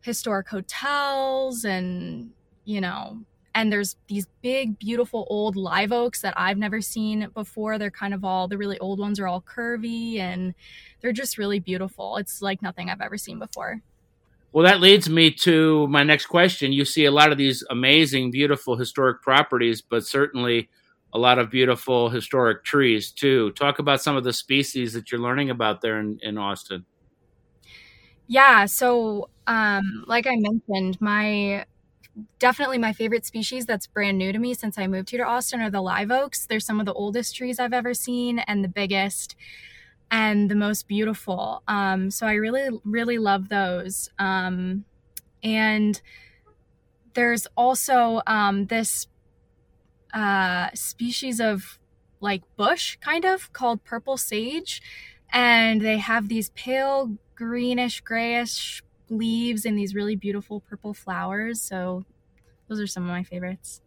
historic 0.01 0.49
hotels 0.49 1.63
and 1.63 2.31
you 2.65 2.81
know 2.81 3.21
and 3.53 3.71
there's 3.71 3.95
these 4.07 4.27
big 4.41 4.79
beautiful 4.79 5.27
old 5.29 5.55
live 5.55 5.91
oaks 5.91 6.21
that 6.21 6.33
i've 6.37 6.57
never 6.57 6.81
seen 6.81 7.27
before. 7.33 7.77
They're 7.77 7.91
kind 7.91 8.13
of 8.13 8.23
all 8.23 8.47
the 8.47 8.57
really 8.57 8.79
old 8.79 8.99
ones 8.99 9.19
are 9.19 9.27
all 9.27 9.41
curvy 9.41 10.17
and 10.17 10.53
they're 11.01 11.11
just 11.11 11.37
really 11.37 11.59
beautiful. 11.59 12.17
It's 12.17 12.41
like 12.41 12.61
nothing 12.61 12.89
i've 12.89 13.01
ever 13.01 13.17
seen 13.17 13.39
before. 13.39 13.81
Well 14.51 14.65
that 14.65 14.81
leads 14.81 15.09
me 15.09 15.31
to 15.31 15.87
my 15.87 16.03
next 16.03 16.27
question. 16.27 16.73
You 16.73 16.85
see 16.85 17.05
a 17.05 17.11
lot 17.11 17.31
of 17.31 17.37
these 17.37 17.63
amazing 17.69 18.31
beautiful 18.31 18.77
historic 18.77 19.21
properties 19.21 19.81
but 19.81 20.05
certainly 20.05 20.69
a 21.13 21.19
lot 21.19 21.39
of 21.39 21.49
beautiful 21.49 22.09
historic 22.09 22.63
trees 22.63 23.11
too. 23.11 23.51
Talk 23.51 23.79
about 23.79 24.01
some 24.01 24.15
of 24.15 24.23
the 24.23 24.33
species 24.33 24.93
that 24.93 25.11
you're 25.11 25.19
learning 25.19 25.49
about 25.49 25.81
there 25.81 25.99
in, 25.99 26.19
in 26.21 26.37
austin. 26.37 26.85
Yeah 28.27 28.65
so 28.65 29.29
um, 29.47 30.05
like 30.07 30.27
i 30.27 30.35
mentioned 30.35 30.99
my 31.01 31.65
definitely 32.39 32.77
my 32.77 32.93
favorite 32.93 33.25
species 33.25 33.65
that's 33.65 33.87
brand 33.87 34.17
new 34.17 34.31
to 34.31 34.39
me 34.39 34.53
since 34.53 34.77
I 34.77 34.87
moved 34.87 35.11
here 35.11 35.23
to 35.23 35.29
Austin 35.29 35.61
are 35.61 35.69
the 35.69 35.81
live 35.81 36.11
oaks. 36.11 36.45
They're 36.45 36.59
some 36.59 36.79
of 36.79 36.85
the 36.85 36.93
oldest 36.93 37.35
trees 37.35 37.59
I've 37.59 37.73
ever 37.73 37.93
seen 37.93 38.39
and 38.39 38.63
the 38.63 38.69
biggest 38.69 39.35
and 40.09 40.49
the 40.51 40.55
most 40.55 40.87
beautiful. 40.87 41.63
Um, 41.67 42.11
so 42.11 42.27
I 42.27 42.33
really, 42.33 42.69
really 42.83 43.17
love 43.17 43.49
those. 43.49 44.09
Um, 44.19 44.83
and 45.41 46.01
there's 47.13 47.47
also 47.55 48.21
um, 48.27 48.65
this 48.65 49.07
uh, 50.13 50.69
species 50.73 51.39
of 51.39 51.79
like 52.19 52.43
bush 52.57 52.97
kind 52.97 53.25
of 53.25 53.51
called 53.53 53.83
purple 53.83 54.17
sage. 54.17 54.81
And 55.31 55.79
they 55.79 55.97
have 55.97 56.27
these 56.27 56.49
pale 56.49 57.15
greenish, 57.35 58.01
grayish 58.01 58.83
leaves 59.11 59.65
and 59.65 59.77
these 59.77 59.93
really 59.93 60.15
beautiful 60.15 60.61
purple 60.61 60.93
flowers. 60.93 61.61
So 61.61 62.05
those 62.67 62.79
are 62.79 62.87
some 62.87 63.03
of 63.03 63.09
my 63.09 63.23
favorites. 63.23 63.81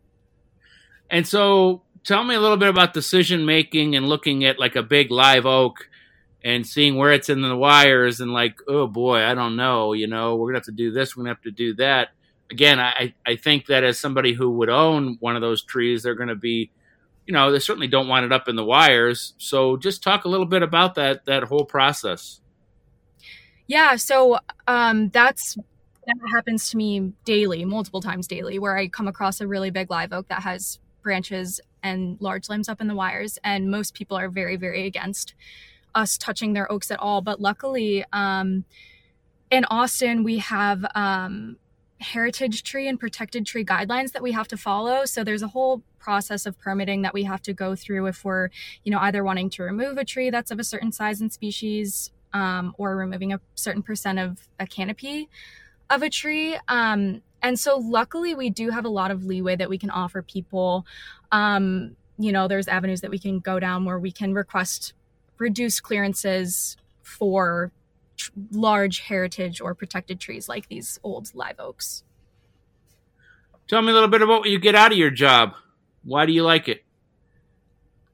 And 1.11 1.26
so 1.26 1.83
tell 2.04 2.23
me 2.23 2.35
a 2.35 2.40
little 2.40 2.57
bit 2.57 2.69
about 2.69 2.93
decision 2.93 3.47
making 3.47 3.97
and 3.97 4.09
looking 4.09 4.45
at 4.45 4.59
like 4.59 4.76
a 4.76 4.83
big 4.83 5.11
live 5.11 5.47
oak 5.47 5.88
and 6.45 6.66
seeing 6.66 6.97
where 6.97 7.12
it's 7.12 7.31
in 7.31 7.40
the 7.40 7.57
wires 7.57 8.21
and 8.21 8.33
like, 8.33 8.57
oh 8.69 8.87
boy, 8.87 9.23
I 9.23 9.35
don't 9.35 9.57
know, 9.57 9.95
you 9.95 10.07
know, 10.07 10.37
we're 10.37 10.49
gonna 10.49 10.59
have 10.59 10.66
to 10.66 10.73
do 10.73 10.93
this, 10.93 11.16
we're 11.16 11.23
gonna 11.23 11.35
have 11.35 11.43
to 11.43 11.50
do 11.50 11.75
that. 11.76 12.09
Again, 12.50 12.78
I, 12.78 13.14
I 13.26 13.37
think 13.37 13.66
that 13.66 13.85
as 13.85 13.99
somebody 13.99 14.35
who 14.35 14.50
would 14.50 14.69
own 14.69 15.16
one 15.21 15.35
of 15.35 15.40
those 15.40 15.62
trees, 15.62 16.02
they're 16.02 16.14
gonna 16.14 16.35
be, 16.35 16.71
you 17.26 17.33
know, 17.33 17.50
they 17.50 17.59
certainly 17.59 17.88
don't 17.88 18.09
want 18.09 18.26
it 18.26 18.33
up 18.33 18.49
in 18.49 18.57
the 18.57 18.64
wires. 18.64 19.33
So 19.38 19.78
just 19.78 20.02
talk 20.02 20.26
a 20.26 20.28
little 20.28 20.47
bit 20.47 20.62
about 20.62 20.97
that 20.97 21.25
that 21.25 21.45
whole 21.45 21.64
process. 21.64 22.40
Yeah, 23.66 23.97
so 23.97 24.38
um, 24.66 25.09
that's 25.11 25.56
that 26.06 26.16
happens 26.35 26.68
to 26.71 26.76
me 26.76 27.12
daily, 27.25 27.64
multiple 27.64 28.02
times 28.02 28.26
daily, 28.26 28.59
where 28.59 28.76
I 28.76 28.88
come 28.88 29.09
across 29.09 29.40
a 29.40 29.47
really 29.47 29.71
big 29.71 29.90
live 29.90 30.12
oak 30.12 30.28
that 30.28 30.42
has 30.42 30.78
branches 31.02 31.61
and 31.83 32.18
large 32.21 32.49
limbs 32.49 32.68
up 32.68 32.80
in 32.80 32.88
the 32.88 32.94
wires, 32.94 33.38
and 33.42 33.71
most 33.71 33.94
people 33.94 34.16
are 34.18 34.28
very, 34.28 34.56
very 34.56 34.87
against 34.87 35.35
us 35.94 36.18
touching 36.18 36.52
their 36.52 36.71
oaks 36.71 36.90
at 36.90 37.00
all. 37.00 37.23
But 37.23 37.40
luckily, 37.40 38.04
um, 38.12 38.64
in 39.50 39.64
Austin, 39.66 40.25
we 40.25 40.38
have 40.38 40.85
um, 40.94 41.56
heritage 42.00 42.64
tree 42.64 42.88
and 42.88 43.00
protected 43.00 43.47
tree 43.47 43.64
guidelines 43.64 44.12
that 44.12 44.23
we 44.23 44.33
have 44.33 44.49
to 44.49 44.56
follow. 44.56 45.06
So 45.06 45.25
there's 45.25 45.42
a 45.42 45.49
whole 45.49 45.83
process 45.99 46.44
of 46.44 46.59
permitting 46.59 47.02
that 47.02 47.14
we 47.14 47.25
have 47.25 47.40
to 47.42 47.54
go 47.54 47.75
through 47.76 48.06
if 48.06 48.25
we're, 48.25 48.50
you 48.83 48.90
know, 48.92 48.99
either 48.99 49.25
wanting 49.25 49.49
to 49.50 49.62
remove 49.62 49.97
a 49.97 50.04
tree 50.04 50.28
that's 50.30 50.50
of 50.50 50.59
a 50.59 50.64
certain 50.64 50.92
size 50.92 51.21
and 51.21 51.33
species 51.33 52.11
um, 52.35 52.75
or 52.76 52.97
removing 52.97 53.33
a 53.33 53.41
certain 53.55 53.83
percent 53.83 54.19
of 54.19 54.47
a 54.61 54.67
canopy 54.67 55.31
of 55.88 56.03
a 56.03 56.11
tree. 56.11 56.59
Um, 56.69 57.23
and 57.43 57.59
so, 57.59 57.79
luckily, 57.79 58.35
we 58.35 58.50
do 58.50 58.71
have 58.71 58.85
a 58.85 58.88
lot 58.88 59.11
of 59.11 59.25
leeway 59.25 59.57
that 59.57 59.71
we 59.71 59.79
can 59.79 59.91
offer 59.91 60.23
people. 60.23 60.87
Um, 61.31 61.97
you 62.19 62.33
know, 62.33 62.49
there's 62.49 62.69
avenues 62.69 63.00
that 63.03 63.11
we 63.11 63.19
can 63.19 63.38
go 63.38 63.59
down 63.59 63.85
where 63.85 63.99
we 63.99 64.11
can 64.11 64.35
request 64.35 64.95
reduced 65.38 65.83
clearances 65.83 66.76
for 67.03 67.73
tr- 68.17 68.31
large 68.53 69.00
heritage 69.00 69.61
or 69.61 69.75
protected 69.75 70.21
trees 70.21 70.49
like 70.49 70.69
these 70.69 70.99
old 71.03 71.35
live 71.35 71.57
oaks. 71.59 72.03
Tell 73.67 73.83
me 73.83 73.91
a 73.91 73.95
little 73.95 74.09
bit 74.09 74.23
about 74.23 74.41
what 74.41 74.50
you 74.50 74.59
get 74.59 74.75
out 74.75 74.93
of 74.93 74.99
your 74.99 75.11
job. 75.11 75.55
Why 76.03 76.26
do 76.26 76.33
you 76.33 76.43
like 76.43 76.69
it? 76.69 76.85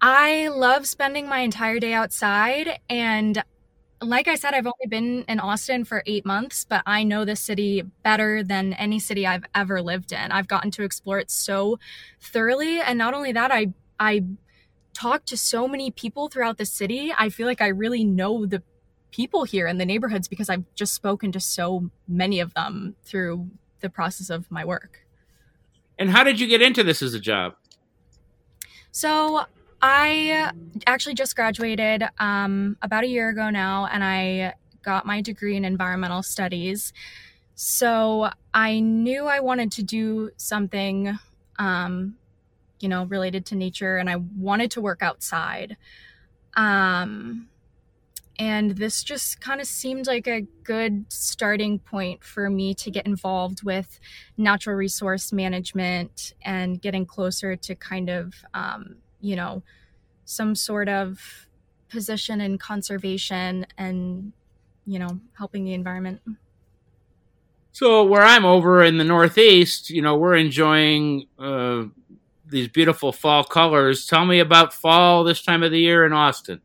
I 0.00 0.49
love 0.49 0.87
spending 0.87 1.29
my 1.29 1.41
entire 1.41 1.79
day 1.79 1.93
outside 1.93 2.81
and 2.89 3.43
like 4.02 4.28
I 4.28 4.35
said, 4.35 4.54
I've 4.54 4.66
only 4.66 4.87
been 4.88 5.25
in 5.28 5.40
Austin 5.40 5.85
for 5.85 6.02
eight 6.07 6.25
months, 6.25 6.64
but 6.64 6.83
I 6.87 7.04
know 7.04 7.25
the 7.25 7.37
city 7.37 7.83
better 8.02 8.42
than 8.42 8.73
any 8.75 8.99
city 8.99 9.26
I've 9.26 9.45
ever 9.54 9.83
lived 9.83 10.12
in. 10.12 10.33
I've 10.33 10.49
gotten 10.49 10.71
to 10.73 10.83
explore 10.83 11.19
it 11.19 11.30
so 11.30 11.78
thoroughly. 12.21 12.80
And 12.80 12.99
not 12.99 13.12
only 13.12 13.33
that, 13.33 13.50
I, 13.52 13.73
I 13.99 14.25
talk 14.95 15.26
to 15.26 15.37
so 15.37 15.69
many 15.69 15.90
people 15.90 16.28
throughout 16.28 16.57
the 16.57 16.64
city. 16.64 17.12
I 17.16 17.28
feel 17.28 17.47
like 17.47 17.61
I 17.61 17.69
really 17.69 18.04
know 18.04 18.47
the 18.47 18.62
people 19.11 19.45
here 19.45 19.66
in 19.66 19.78
the 19.78 19.87
neighborhoods 19.87 20.28
because 20.28 20.49
I've 20.49 20.64
just 20.75 20.95
spoken 20.95 21.33
to 21.33 21.40
so 21.40 21.90
many 22.09 22.40
of 22.40 22.54
them 22.54 22.97
through 23.02 23.50
the 23.80 23.90
process 23.90 24.30
of 24.30 24.50
my 24.50 24.64
work. 24.64 25.07
And 25.99 26.11
how 26.11 26.25
did 26.25 26.40
you 26.40 26.47
get 26.47 26.62
into 26.62 26.83
this 26.83 27.02
as 27.02 27.12
a 27.12 27.21
job? 27.21 27.54
So 28.92 29.45
I 29.83 30.53
actually 30.87 31.15
just 31.15 31.37
graduated 31.37 32.05
um, 32.19 32.77
about 32.83 33.05
a 33.05 33.07
year 33.07 33.31
ago 33.31 33.51
now, 33.51 33.87
and 33.87 34.05
I 34.05 34.55
got 34.83 35.07
my 35.07 35.21
degree 35.21 35.57
in 35.57 35.65
environmental 35.65 36.23
studies. 36.23 36.93
So 37.55 38.31
I 38.53 38.81
knew 38.81 39.27
I 39.27 39.41
wanted 39.41 39.73
to 39.73 39.83
do 39.83 40.31
something, 40.37 41.19
um, 41.59 42.17
you 42.81 42.89
know, 42.89 43.05
related 43.05 43.47
to 43.47 43.55
nature, 43.55 43.97
and 43.97 44.11
I 44.11 44.17
wanted 44.17 44.71
to 44.73 44.81
work 44.81 45.03
outside. 45.03 45.77
Um, 46.55 47.49
and 48.39 48.73
this 48.73 49.03
just 49.03 49.41
kind 49.41 49.61
of 49.61 49.67
seemed 49.67 50.07
like 50.07 50.27
a 50.27 50.47
good 50.65 51.05
starting 51.11 51.79
point 51.79 52.25
for 52.25 52.49
me 52.49 52.73
to 52.75 52.91
get 52.91 53.07
involved 53.07 53.63
with 53.63 54.01
natural 54.39 54.77
resource 54.77 55.31
management 55.31 56.33
and 56.43 56.81
getting 56.81 57.05
closer 57.05 57.55
to 57.57 57.75
kind 57.75 58.09
of 58.09 58.35
um, 58.55 58.97
you 59.21 59.37
know, 59.37 59.62
some 60.25 60.55
sort 60.55 60.89
of 60.89 61.47
position 61.89 62.41
in 62.41 62.59
conservation 62.59 63.67
and, 63.77 64.33
you 64.87 64.99
know, 64.99 65.21
helping 65.37 65.65
the 65.65 65.75
environment. 65.75 66.21
So 67.73 68.05
where 68.05 68.23
I'm 68.23 68.45
over 68.45 68.83
in 68.83 68.99
the 68.99 69.05
Northeast, 69.05 69.91
you 69.91 70.03
know, 70.03 70.17
we're 70.17 70.37
enjoying 70.37 71.27
uh, 71.39 71.85
these 72.47 72.69
beautiful 72.69 73.12
fall 73.12 73.45
colors. 73.45 74.07
Tell 74.07 74.25
me 74.25 74.41
about 74.41 74.73
fall 74.73 75.25
this 75.25 75.43
time 75.43 75.62
of 75.62 75.71
the 75.71 75.81
year 75.81 76.05
in 76.05 76.12
Austin. 76.12 76.61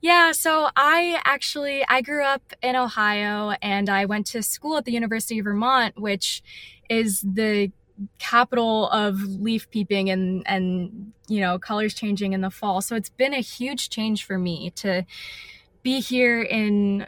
Yeah, 0.00 0.32
so 0.32 0.68
I 0.76 1.20
actually 1.24 1.82
I 1.88 2.02
grew 2.02 2.24
up 2.24 2.52
in 2.62 2.76
Ohio 2.76 3.54
and 3.62 3.88
I 3.88 4.04
went 4.04 4.26
to 4.28 4.42
school 4.42 4.76
at 4.76 4.84
the 4.84 4.92
University 4.92 5.38
of 5.38 5.44
Vermont, 5.44 5.98
which 5.98 6.42
is 6.90 7.22
the 7.22 7.72
capital 8.18 8.88
of 8.90 9.20
leaf 9.22 9.70
peeping 9.70 10.10
and 10.10 10.42
and 10.46 11.12
you 11.28 11.40
know 11.40 11.58
colors 11.58 11.94
changing 11.94 12.32
in 12.32 12.40
the 12.40 12.50
fall. 12.50 12.80
So 12.80 12.96
it's 12.96 13.08
been 13.08 13.34
a 13.34 13.40
huge 13.40 13.88
change 13.88 14.24
for 14.24 14.38
me 14.38 14.70
to 14.76 15.04
be 15.82 16.00
here 16.00 16.42
in 16.42 17.06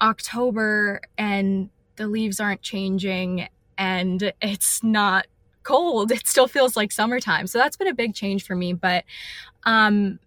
october 0.00 1.00
and 1.16 1.70
the 1.96 2.06
leaves 2.06 2.38
aren't 2.40 2.60
changing 2.62 3.48
and 3.78 4.32
it's 4.42 4.82
not 4.82 5.26
cold. 5.62 6.12
It 6.12 6.26
still 6.26 6.48
feels 6.48 6.76
like 6.76 6.92
summertime. 6.92 7.46
So 7.46 7.58
that's 7.58 7.76
been 7.76 7.88
a 7.88 7.94
big 7.94 8.14
change 8.14 8.44
for 8.44 8.54
me 8.54 8.72
but 8.72 9.04
um 9.64 10.18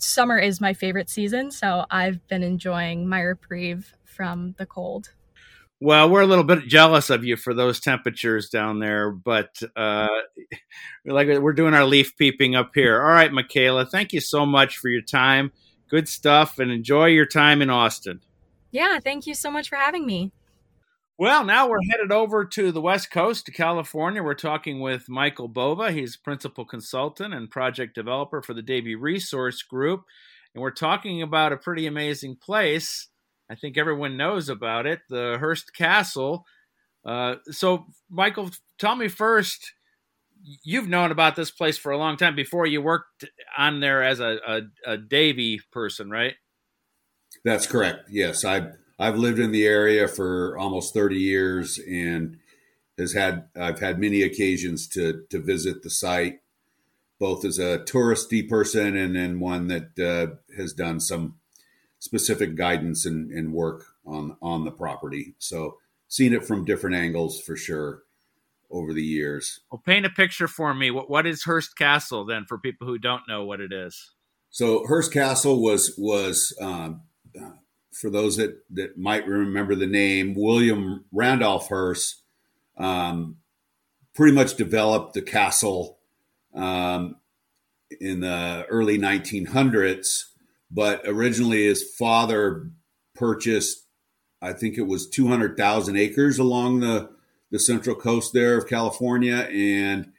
summer 0.00 0.38
is 0.38 0.60
my 0.60 0.72
favorite 0.72 1.10
season. 1.10 1.50
So 1.50 1.84
i've 1.90 2.26
been 2.28 2.42
enjoying 2.42 3.08
my 3.08 3.20
reprieve 3.20 3.94
from 4.04 4.54
the 4.58 4.66
cold 4.66 5.10
well, 5.82 6.08
we're 6.08 6.22
a 6.22 6.26
little 6.26 6.44
bit 6.44 6.68
jealous 6.68 7.10
of 7.10 7.24
you 7.24 7.36
for 7.36 7.52
those 7.52 7.80
temperatures 7.80 8.48
down 8.48 8.78
there, 8.78 9.10
but 9.10 9.60
uh, 9.74 10.06
like 11.04 11.26
we're 11.26 11.52
doing 11.52 11.74
our 11.74 11.84
leaf 11.84 12.16
peeping 12.16 12.54
up 12.54 12.70
here. 12.72 13.02
All 13.02 13.08
right, 13.08 13.32
Michaela, 13.32 13.84
thank 13.84 14.12
you 14.12 14.20
so 14.20 14.46
much 14.46 14.78
for 14.78 14.88
your 14.88 15.02
time. 15.02 15.50
Good 15.90 16.08
stuff, 16.08 16.60
and 16.60 16.70
enjoy 16.70 17.06
your 17.06 17.26
time 17.26 17.60
in 17.60 17.68
Austin. 17.68 18.20
Yeah, 18.70 19.00
thank 19.00 19.26
you 19.26 19.34
so 19.34 19.50
much 19.50 19.68
for 19.68 19.74
having 19.74 20.06
me. 20.06 20.30
Well, 21.18 21.44
now 21.44 21.68
we're 21.68 21.82
headed 21.90 22.12
over 22.12 22.44
to 22.44 22.70
the 22.70 22.80
West 22.80 23.10
Coast 23.10 23.46
to 23.46 23.52
California. 23.52 24.22
We're 24.22 24.34
talking 24.34 24.78
with 24.78 25.08
Michael 25.08 25.48
Bova. 25.48 25.90
He's 25.90 26.16
principal 26.16 26.64
consultant 26.64 27.34
and 27.34 27.50
project 27.50 27.96
developer 27.96 28.40
for 28.40 28.54
the 28.54 28.62
Davey 28.62 28.94
Resource 28.94 29.62
Group. 29.62 30.04
and 30.54 30.62
we're 30.62 30.70
talking 30.70 31.22
about 31.22 31.52
a 31.52 31.56
pretty 31.56 31.86
amazing 31.86 32.36
place. 32.36 33.08
I 33.50 33.54
think 33.54 33.76
everyone 33.76 34.16
knows 34.16 34.48
about 34.48 34.86
it, 34.86 35.00
the 35.08 35.36
Hearst 35.38 35.74
Castle. 35.74 36.46
Uh, 37.04 37.36
so, 37.50 37.86
Michael, 38.08 38.50
tell 38.78 38.96
me 38.96 39.08
first. 39.08 39.72
You've 40.64 40.88
known 40.88 41.10
about 41.10 41.36
this 41.36 41.50
place 41.50 41.78
for 41.78 41.92
a 41.92 41.98
long 41.98 42.16
time 42.16 42.34
before 42.34 42.66
you 42.66 42.82
worked 42.82 43.24
on 43.56 43.80
there 43.80 44.02
as 44.02 44.20
a, 44.20 44.38
a, 44.46 44.60
a 44.92 44.96
Davey 44.96 45.60
person, 45.70 46.10
right? 46.10 46.34
That's 47.44 47.66
correct. 47.66 48.08
Yes, 48.10 48.44
I've 48.44 48.72
I've 48.98 49.16
lived 49.16 49.38
in 49.38 49.52
the 49.52 49.66
area 49.66 50.08
for 50.08 50.56
almost 50.58 50.94
thirty 50.94 51.18
years, 51.18 51.78
and 51.78 52.38
has 52.98 53.12
had 53.14 53.48
I've 53.56 53.80
had 53.80 53.98
many 53.98 54.22
occasions 54.22 54.86
to 54.88 55.24
to 55.30 55.40
visit 55.40 55.82
the 55.82 55.90
site, 55.90 56.40
both 57.18 57.44
as 57.44 57.58
a 57.58 57.78
touristy 57.78 58.48
person 58.48 58.96
and 58.96 59.14
then 59.14 59.40
one 59.40 59.68
that 59.68 59.98
uh, 59.98 60.54
has 60.56 60.72
done 60.72 61.00
some 61.00 61.36
specific 62.02 62.56
guidance 62.56 63.06
and, 63.06 63.30
and 63.30 63.52
work 63.52 63.84
on 64.04 64.36
on 64.42 64.64
the 64.64 64.72
property. 64.72 65.36
So 65.38 65.78
seen 66.08 66.32
it 66.32 66.44
from 66.44 66.64
different 66.64 66.96
angles 66.96 67.40
for 67.40 67.56
sure 67.56 68.02
over 68.72 68.92
the 68.92 69.04
years. 69.04 69.60
Well, 69.70 69.80
paint 69.86 70.04
a 70.04 70.10
picture 70.10 70.48
for 70.48 70.74
me. 70.74 70.90
What 70.90 71.08
what 71.08 71.28
is 71.28 71.44
Hearst 71.44 71.78
Castle 71.78 72.24
then 72.24 72.44
for 72.48 72.58
people 72.58 72.88
who 72.88 72.98
don't 72.98 73.22
know 73.28 73.44
what 73.44 73.60
it 73.60 73.72
is? 73.72 74.10
So 74.50 74.84
Hearst 74.84 75.12
Castle 75.12 75.62
was 75.62 75.94
was 75.96 76.52
um, 76.60 77.02
for 77.92 78.10
those 78.10 78.36
that 78.36 78.58
that 78.70 78.98
might 78.98 79.24
remember 79.28 79.76
the 79.76 79.86
name 79.86 80.34
William 80.34 81.04
Randolph 81.12 81.68
Hearst 81.68 82.22
um, 82.76 83.36
pretty 84.12 84.34
much 84.34 84.56
developed 84.56 85.14
the 85.14 85.22
castle 85.22 85.98
um, 86.52 87.14
in 88.00 88.20
the 88.20 88.66
early 88.68 88.98
1900s. 88.98 90.31
But 90.72 91.02
originally, 91.04 91.66
his 91.66 91.82
father 91.82 92.70
purchased, 93.14 93.86
I 94.40 94.52
think 94.52 94.78
it 94.78 94.86
was 94.86 95.08
200,000 95.08 95.96
acres 95.96 96.38
along 96.38 96.80
the, 96.80 97.10
the 97.50 97.58
central 97.58 97.94
coast 97.94 98.32
there 98.32 98.56
of 98.56 98.68
California. 98.68 99.48
And 99.52 100.12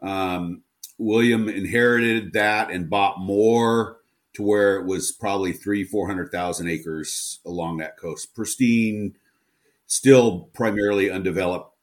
um, 0.00 0.62
William 0.96 1.48
inherited 1.48 2.32
that 2.32 2.70
and 2.70 2.88
bought 2.88 3.20
more 3.20 3.98
to 4.34 4.42
where 4.42 4.76
it 4.76 4.86
was 4.86 5.12
probably 5.12 5.52
three, 5.52 5.84
400,000 5.84 6.68
acres 6.68 7.40
along 7.44 7.78
that 7.78 7.96
coast. 7.98 8.34
Pristine, 8.34 9.14
still 9.86 10.50
primarily 10.52 11.10
undeveloped 11.10 11.74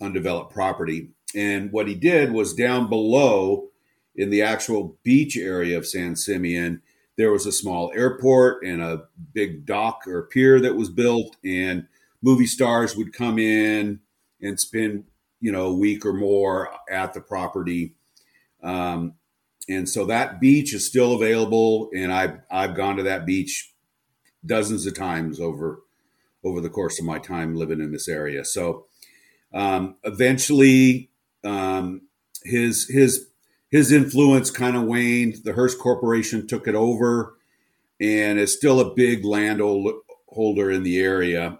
undeveloped 0.00 0.52
property. 0.52 1.10
And 1.34 1.72
what 1.72 1.88
he 1.88 1.94
did 1.94 2.32
was 2.32 2.54
down 2.54 2.88
below 2.88 3.68
in 4.14 4.30
the 4.30 4.42
actual 4.42 4.96
beach 5.02 5.36
area 5.36 5.76
of 5.76 5.86
San 5.86 6.16
Simeon, 6.16 6.82
there 7.18 7.32
was 7.32 7.46
a 7.46 7.52
small 7.52 7.92
airport 7.94 8.64
and 8.64 8.80
a 8.80 9.02
big 9.34 9.66
dock 9.66 10.06
or 10.06 10.22
pier 10.22 10.60
that 10.60 10.76
was 10.76 10.88
built, 10.88 11.36
and 11.44 11.86
movie 12.22 12.46
stars 12.46 12.96
would 12.96 13.12
come 13.12 13.40
in 13.40 14.00
and 14.40 14.58
spend, 14.58 15.04
you 15.40 15.50
know, 15.50 15.66
a 15.66 15.74
week 15.74 16.06
or 16.06 16.12
more 16.12 16.70
at 16.88 17.12
the 17.12 17.20
property. 17.20 17.96
Um, 18.62 19.14
and 19.68 19.88
so 19.88 20.06
that 20.06 20.40
beach 20.40 20.72
is 20.72 20.86
still 20.86 21.12
available, 21.12 21.90
and 21.94 22.12
I've 22.12 22.38
I've 22.50 22.74
gone 22.74 22.96
to 22.96 23.02
that 23.02 23.26
beach 23.26 23.74
dozens 24.46 24.86
of 24.86 24.94
times 24.94 25.40
over 25.40 25.82
over 26.44 26.60
the 26.60 26.70
course 26.70 27.00
of 27.00 27.04
my 27.04 27.18
time 27.18 27.56
living 27.56 27.80
in 27.80 27.90
this 27.90 28.08
area. 28.08 28.44
So 28.44 28.86
um, 29.52 29.96
eventually, 30.04 31.10
um, 31.42 32.02
his 32.44 32.88
his 32.88 33.27
his 33.70 33.92
influence 33.92 34.50
kind 34.50 34.76
of 34.76 34.84
waned. 34.84 35.44
The 35.44 35.52
Hearst 35.52 35.78
Corporation 35.78 36.46
took 36.46 36.66
it 36.66 36.74
over, 36.74 37.36
and 38.00 38.38
is 38.38 38.52
still 38.52 38.80
a 38.80 38.94
big 38.94 39.24
landholder 39.24 40.70
in 40.70 40.82
the 40.82 41.00
area. 41.00 41.58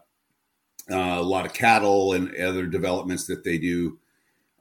Uh, 0.91 1.17
a 1.19 1.23
lot 1.23 1.45
of 1.45 1.53
cattle 1.53 2.15
and 2.15 2.35
other 2.37 2.67
developments 2.67 3.27
that 3.27 3.45
they 3.45 3.59
do, 3.59 3.99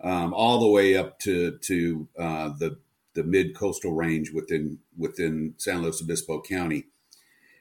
um, 0.02 0.34
all 0.34 0.60
the 0.60 0.68
way 0.68 0.98
up 0.98 1.20
to 1.20 1.58
to 1.60 2.08
uh, 2.20 2.50
the 2.60 2.78
the 3.14 3.24
mid 3.24 3.56
coastal 3.56 3.94
range 3.94 4.32
within 4.32 4.80
within 4.98 5.54
San 5.58 5.82
Luis 5.82 6.02
Obispo 6.02 6.42
County. 6.42 6.86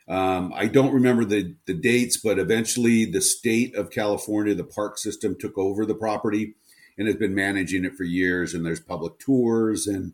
Um, 0.09 0.53
I 0.55 0.66
don't 0.66 0.94
remember 0.94 1.25
the, 1.25 1.57
the 1.66 1.75
dates, 1.75 2.16
but 2.16 2.38
eventually 2.38 3.05
the 3.05 3.20
state 3.20 3.75
of 3.75 3.90
California, 3.90 4.55
the 4.55 4.62
park 4.62 4.99
system 4.99 5.37
took 5.37 5.59
over 5.59 5.85
the 5.85 5.96
property 5.96 6.55
and 6.99 7.07
has 7.07 7.17
been 7.17 7.35
managing 7.35 7.85
it 7.85 7.97
for 7.97 8.05
years. 8.05 8.55
And 8.55 8.65
there's 8.65 8.81
public 8.81 9.19
tours 9.19 9.87
and 9.87 10.13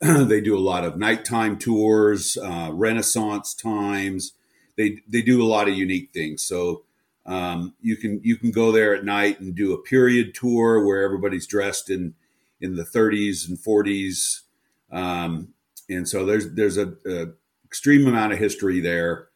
they 0.00 0.40
do 0.40 0.56
a 0.56 0.60
lot 0.60 0.84
of 0.84 0.98
nighttime 0.98 1.58
tours, 1.58 2.36
uh, 2.36 2.70
Renaissance 2.72 3.54
times. 3.54 4.32
They, 4.76 5.02
they 5.08 5.22
do 5.22 5.42
a 5.42 5.48
lot 5.48 5.68
of 5.68 5.74
unique 5.74 6.10
things. 6.12 6.42
So 6.42 6.82
um, 7.26 7.74
you 7.80 7.96
can 7.96 8.20
you 8.22 8.36
can 8.36 8.52
go 8.52 8.70
there 8.70 8.94
at 8.94 9.04
night 9.04 9.40
and 9.40 9.54
do 9.54 9.72
a 9.72 9.82
period 9.82 10.34
tour 10.34 10.84
where 10.84 11.02
everybody's 11.02 11.46
dressed 11.46 11.90
in 11.90 12.14
in 12.60 12.76
the 12.76 12.84
30s 12.84 13.48
and 13.48 13.58
40s. 13.58 14.42
Um, 14.92 15.48
and 15.88 16.08
so 16.08 16.24
there's 16.24 16.52
there's 16.52 16.76
a, 16.76 16.94
a 17.04 17.28
extreme 17.64 18.06
amount 18.06 18.32
of 18.32 18.38
history 18.38 18.80
there. 18.80 19.28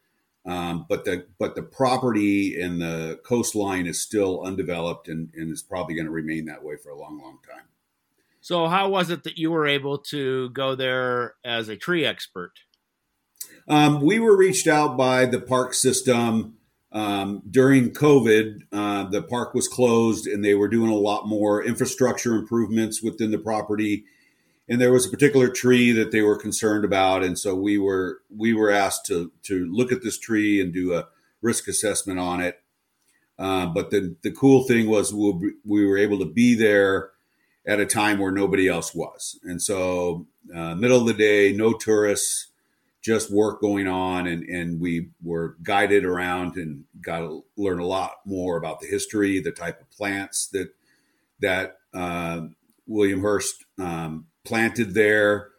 Um, 0.45 0.85
but 0.89 1.05
the 1.05 1.27
but 1.37 1.55
the 1.55 1.61
property 1.61 2.59
and 2.59 2.81
the 2.81 3.19
coastline 3.23 3.85
is 3.85 4.01
still 4.01 4.41
undeveloped 4.43 5.07
and, 5.07 5.29
and 5.35 5.51
is 5.51 5.61
probably 5.61 5.93
going 5.93 6.05
to 6.07 6.11
remain 6.11 6.45
that 6.45 6.63
way 6.63 6.77
for 6.81 6.89
a 6.89 6.97
long, 6.97 7.19
long 7.19 7.37
time. 7.47 7.65
So, 8.41 8.67
how 8.67 8.89
was 8.89 9.11
it 9.11 9.23
that 9.23 9.37
you 9.37 9.51
were 9.51 9.67
able 9.67 9.99
to 9.99 10.49
go 10.49 10.73
there 10.73 11.35
as 11.45 11.69
a 11.69 11.75
tree 11.75 12.05
expert? 12.05 12.53
Um, 13.67 14.01
we 14.01 14.17
were 14.17 14.35
reached 14.35 14.67
out 14.67 14.97
by 14.97 15.27
the 15.27 15.39
park 15.39 15.75
system 15.75 16.55
um, 16.91 17.43
during 17.49 17.91
COVID. 17.91 18.61
Uh, 18.71 19.03
the 19.09 19.21
park 19.21 19.53
was 19.53 19.67
closed, 19.67 20.25
and 20.25 20.43
they 20.43 20.55
were 20.55 20.67
doing 20.67 20.89
a 20.89 20.95
lot 20.95 21.27
more 21.27 21.63
infrastructure 21.63 22.33
improvements 22.33 23.03
within 23.03 23.29
the 23.29 23.37
property 23.37 24.05
and 24.69 24.79
there 24.79 24.91
was 24.91 25.05
a 25.05 25.09
particular 25.09 25.49
tree 25.49 25.91
that 25.91 26.11
they 26.11 26.21
were 26.21 26.37
concerned 26.37 26.85
about, 26.85 27.23
and 27.23 27.37
so 27.37 27.55
we 27.55 27.77
were 27.77 28.21
we 28.35 28.53
were 28.53 28.71
asked 28.71 29.05
to 29.07 29.31
to 29.43 29.65
look 29.71 29.91
at 29.91 30.03
this 30.03 30.19
tree 30.19 30.61
and 30.61 30.73
do 30.73 30.93
a 30.93 31.07
risk 31.41 31.67
assessment 31.67 32.19
on 32.19 32.41
it. 32.41 32.61
Uh, 33.37 33.65
but 33.65 33.89
the 33.89 34.15
the 34.21 34.31
cool 34.31 34.63
thing 34.63 34.87
was 34.87 35.13
we, 35.13 35.53
we 35.65 35.85
were 35.85 35.97
able 35.97 36.19
to 36.19 36.25
be 36.25 36.55
there 36.55 37.11
at 37.65 37.79
a 37.79 37.85
time 37.85 38.17
where 38.19 38.31
nobody 38.31 38.67
else 38.67 38.93
was, 38.93 39.39
and 39.43 39.61
so 39.61 40.27
uh, 40.55 40.75
middle 40.75 41.01
of 41.01 41.07
the 41.07 41.13
day, 41.13 41.51
no 41.51 41.73
tourists, 41.73 42.47
just 43.01 43.31
work 43.31 43.59
going 43.61 43.87
on, 43.87 44.27
and 44.27 44.43
and 44.43 44.79
we 44.79 45.09
were 45.23 45.57
guided 45.63 46.05
around 46.05 46.55
and 46.55 46.85
got 47.01 47.19
to 47.19 47.43
learn 47.57 47.79
a 47.79 47.85
lot 47.85 48.17
more 48.25 48.57
about 48.57 48.79
the 48.79 48.87
history, 48.87 49.39
the 49.39 49.51
type 49.51 49.81
of 49.81 49.89
plants 49.89 50.47
that 50.47 50.73
that 51.39 51.79
uh, 51.93 52.41
William 52.87 53.21
Hearst 53.21 53.65
um, 53.79 54.27
planted 54.43 54.93
there 54.93 55.49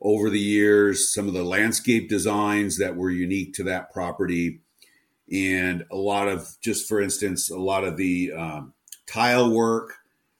over 0.00 0.30
the 0.30 0.38
years, 0.38 1.12
some 1.12 1.26
of 1.26 1.34
the 1.34 1.44
landscape 1.44 2.08
designs 2.08 2.78
that 2.78 2.96
were 2.96 3.10
unique 3.10 3.54
to 3.54 3.64
that 3.64 3.92
property, 3.92 4.60
and 5.32 5.84
a 5.90 5.96
lot 5.96 6.28
of, 6.28 6.48
just 6.60 6.88
for 6.88 7.00
instance, 7.00 7.50
a 7.50 7.58
lot 7.58 7.84
of 7.84 7.96
the 7.96 8.32
um, 8.32 8.74
tile 9.06 9.50
work 9.50 9.94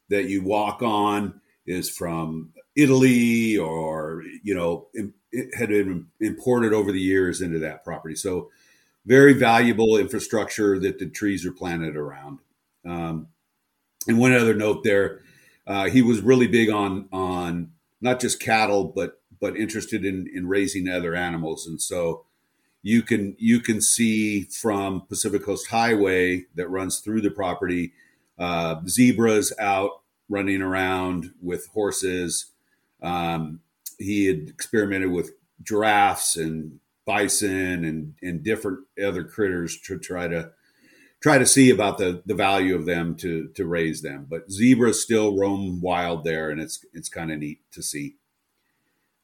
that 0.09 0.29
you 0.29 0.43
walk 0.43 0.81
on 0.81 1.41
is 1.65 1.89
from 1.89 2.53
Italy 2.75 3.57
or, 3.57 4.23
you 4.43 4.55
know, 4.55 4.87
it 4.93 5.55
had 5.55 5.69
been 5.69 6.07
imported 6.21 6.73
over 6.73 6.91
the 6.91 7.01
years 7.01 7.41
into 7.41 7.59
that 7.59 7.83
property. 7.83 8.15
So, 8.15 8.49
very 9.05 9.33
valuable 9.33 9.97
infrastructure 9.97 10.79
that 10.79 10.99
the 10.99 11.07
trees 11.07 11.45
are 11.45 11.51
planted 11.51 11.95
around. 11.95 12.39
Um, 12.85 13.27
and 14.07 14.19
one 14.19 14.33
other 14.33 14.53
note 14.53 14.83
there, 14.83 15.21
uh, 15.65 15.85
he 15.89 16.01
was 16.01 16.21
really 16.21 16.47
big 16.47 16.69
on 16.69 17.07
on 17.11 17.71
not 18.01 18.19
just 18.19 18.39
cattle, 18.39 18.85
but 18.85 19.21
but 19.39 19.57
interested 19.57 20.05
in 20.05 20.27
in 20.33 20.47
raising 20.47 20.87
other 20.87 21.15
animals. 21.15 21.67
And 21.67 21.81
so 21.81 22.25
you 22.81 23.01
can 23.01 23.35
you 23.37 23.59
can 23.59 23.81
see 23.81 24.43
from 24.43 25.01
Pacific 25.07 25.43
Coast 25.43 25.67
Highway 25.67 26.45
that 26.55 26.69
runs 26.69 26.99
through 26.99 27.21
the 27.21 27.31
property, 27.31 27.93
uh, 28.37 28.81
zebras 28.87 29.53
out 29.59 30.01
running 30.29 30.61
around 30.61 31.33
with 31.41 31.67
horses. 31.67 32.47
Um, 33.01 33.61
he 33.99 34.25
had 34.25 34.49
experimented 34.49 35.11
with 35.11 35.31
giraffes 35.63 36.37
and 36.37 36.79
bison 37.05 37.83
and 37.83 38.13
and 38.21 38.43
different 38.43 38.79
other 39.03 39.23
critters 39.23 39.79
to 39.81 39.97
try 39.97 40.27
to 40.27 40.51
try 41.27 41.37
to 41.37 41.45
see 41.45 41.69
about 41.69 41.97
the 41.97 42.21
the 42.25 42.33
value 42.33 42.73
of 42.73 42.85
them 42.85 43.13
to 43.13 43.49
to 43.55 43.65
raise 43.65 44.01
them. 44.01 44.25
But 44.29 44.49
zebras 44.49 45.03
still 45.03 45.37
roam 45.37 45.81
wild 45.81 46.23
there, 46.23 46.49
and 46.49 46.61
it's 46.61 46.85
it's 46.93 47.09
kind 47.09 47.31
of 47.31 47.39
neat 47.39 47.59
to 47.71 47.83
see. 47.83 48.15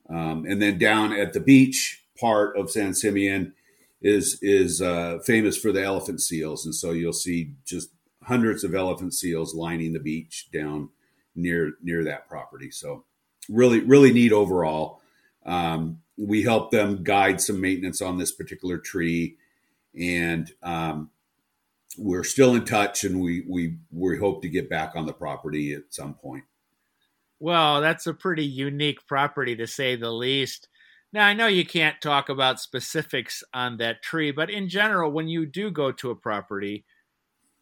Um, 0.10 0.46
and 0.46 0.62
then 0.62 0.78
down 0.78 1.14
at 1.14 1.32
the 1.32 1.40
beach 1.40 2.04
part 2.20 2.58
of 2.58 2.70
San 2.70 2.94
Simeon 2.94 3.54
is 4.02 4.38
is 4.42 4.82
uh, 4.82 5.20
famous 5.26 5.58
for 5.58 5.72
the 5.72 5.82
elephant 5.82 6.22
seals, 6.22 6.66
and 6.66 6.76
so 6.76 6.92
you'll 6.92 7.14
see 7.14 7.54
just 7.66 7.90
hundreds 8.24 8.66
of 8.66 8.76
elephant 8.76 9.14
seals 9.14 9.56
lining 9.56 9.94
the 9.94 10.00
beach 10.00 10.50
down 10.52 10.90
near 11.36 11.74
near 11.82 12.04
that 12.04 12.28
property. 12.28 12.70
So 12.70 13.06
really 13.48 13.80
really 13.80 14.12
neat 14.12 14.34
overall. 14.34 15.00
Um, 15.46 16.02
we 16.18 16.44
help 16.44 16.72
them 16.72 17.04
guide 17.04 17.40
some 17.40 17.62
maintenance 17.62 18.02
on 18.02 18.18
this 18.18 18.34
particular 18.34 18.78
tree, 18.78 19.38
and 19.98 20.52
um, 20.62 21.10
we're 21.98 22.24
still 22.24 22.56
in 22.56 22.66
touch, 22.66 23.04
and 23.04 23.22
we 23.22 23.44
we 23.48 23.78
we 23.92 24.18
hope 24.18 24.42
to 24.42 24.50
get 24.50 24.70
back 24.70 24.96
on 24.96 25.06
the 25.06 25.14
property 25.14 25.74
at 25.74 25.84
some 25.90 26.14
point. 26.16 26.44
Well, 27.40 27.82
that's 27.82 28.08
a 28.08 28.14
pretty 28.14 28.46
unique 28.46 29.06
property 29.08 29.56
to 29.58 29.68
say 29.68 29.96
the 29.96 30.12
least. 30.12 30.70
Now, 31.12 31.28
I 31.28 31.34
know 31.34 31.48
you 31.48 31.66
can't 31.66 32.02
talk 32.02 32.30
about 32.30 32.60
specifics 32.60 33.44
on 33.54 33.78
that 33.78 34.02
tree, 34.02 34.32
but 34.32 34.50
in 34.50 34.68
general, 34.68 35.12
when 35.12 35.28
you 35.28 35.46
do 35.46 35.70
go 35.70 35.92
to 35.92 36.10
a 36.10 36.16
property, 36.16 36.86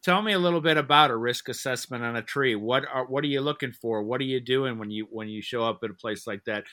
tell 0.03 0.21
me 0.21 0.31
a 0.33 0.39
little 0.39 0.61
bit 0.61 0.77
about 0.77 1.11
a 1.11 1.17
risk 1.17 1.49
assessment 1.49 2.03
on 2.03 2.15
a 2.15 2.21
tree. 2.21 2.55
What 2.55 2.85
are 2.91 3.05
what 3.05 3.23
are 3.23 3.27
you 3.27 3.41
looking 3.41 3.73
for? 3.73 4.03
What 4.03 4.21
are 4.21 4.25
you 4.25 4.39
doing 4.39 4.77
when 4.77 4.91
you 4.91 5.07
when 5.09 5.27
you 5.27 5.41
show 5.41 5.63
up 5.65 5.79
at 5.83 5.89
a 5.89 5.95
place 5.95 6.25
like 6.25 6.45
that? 6.45 6.63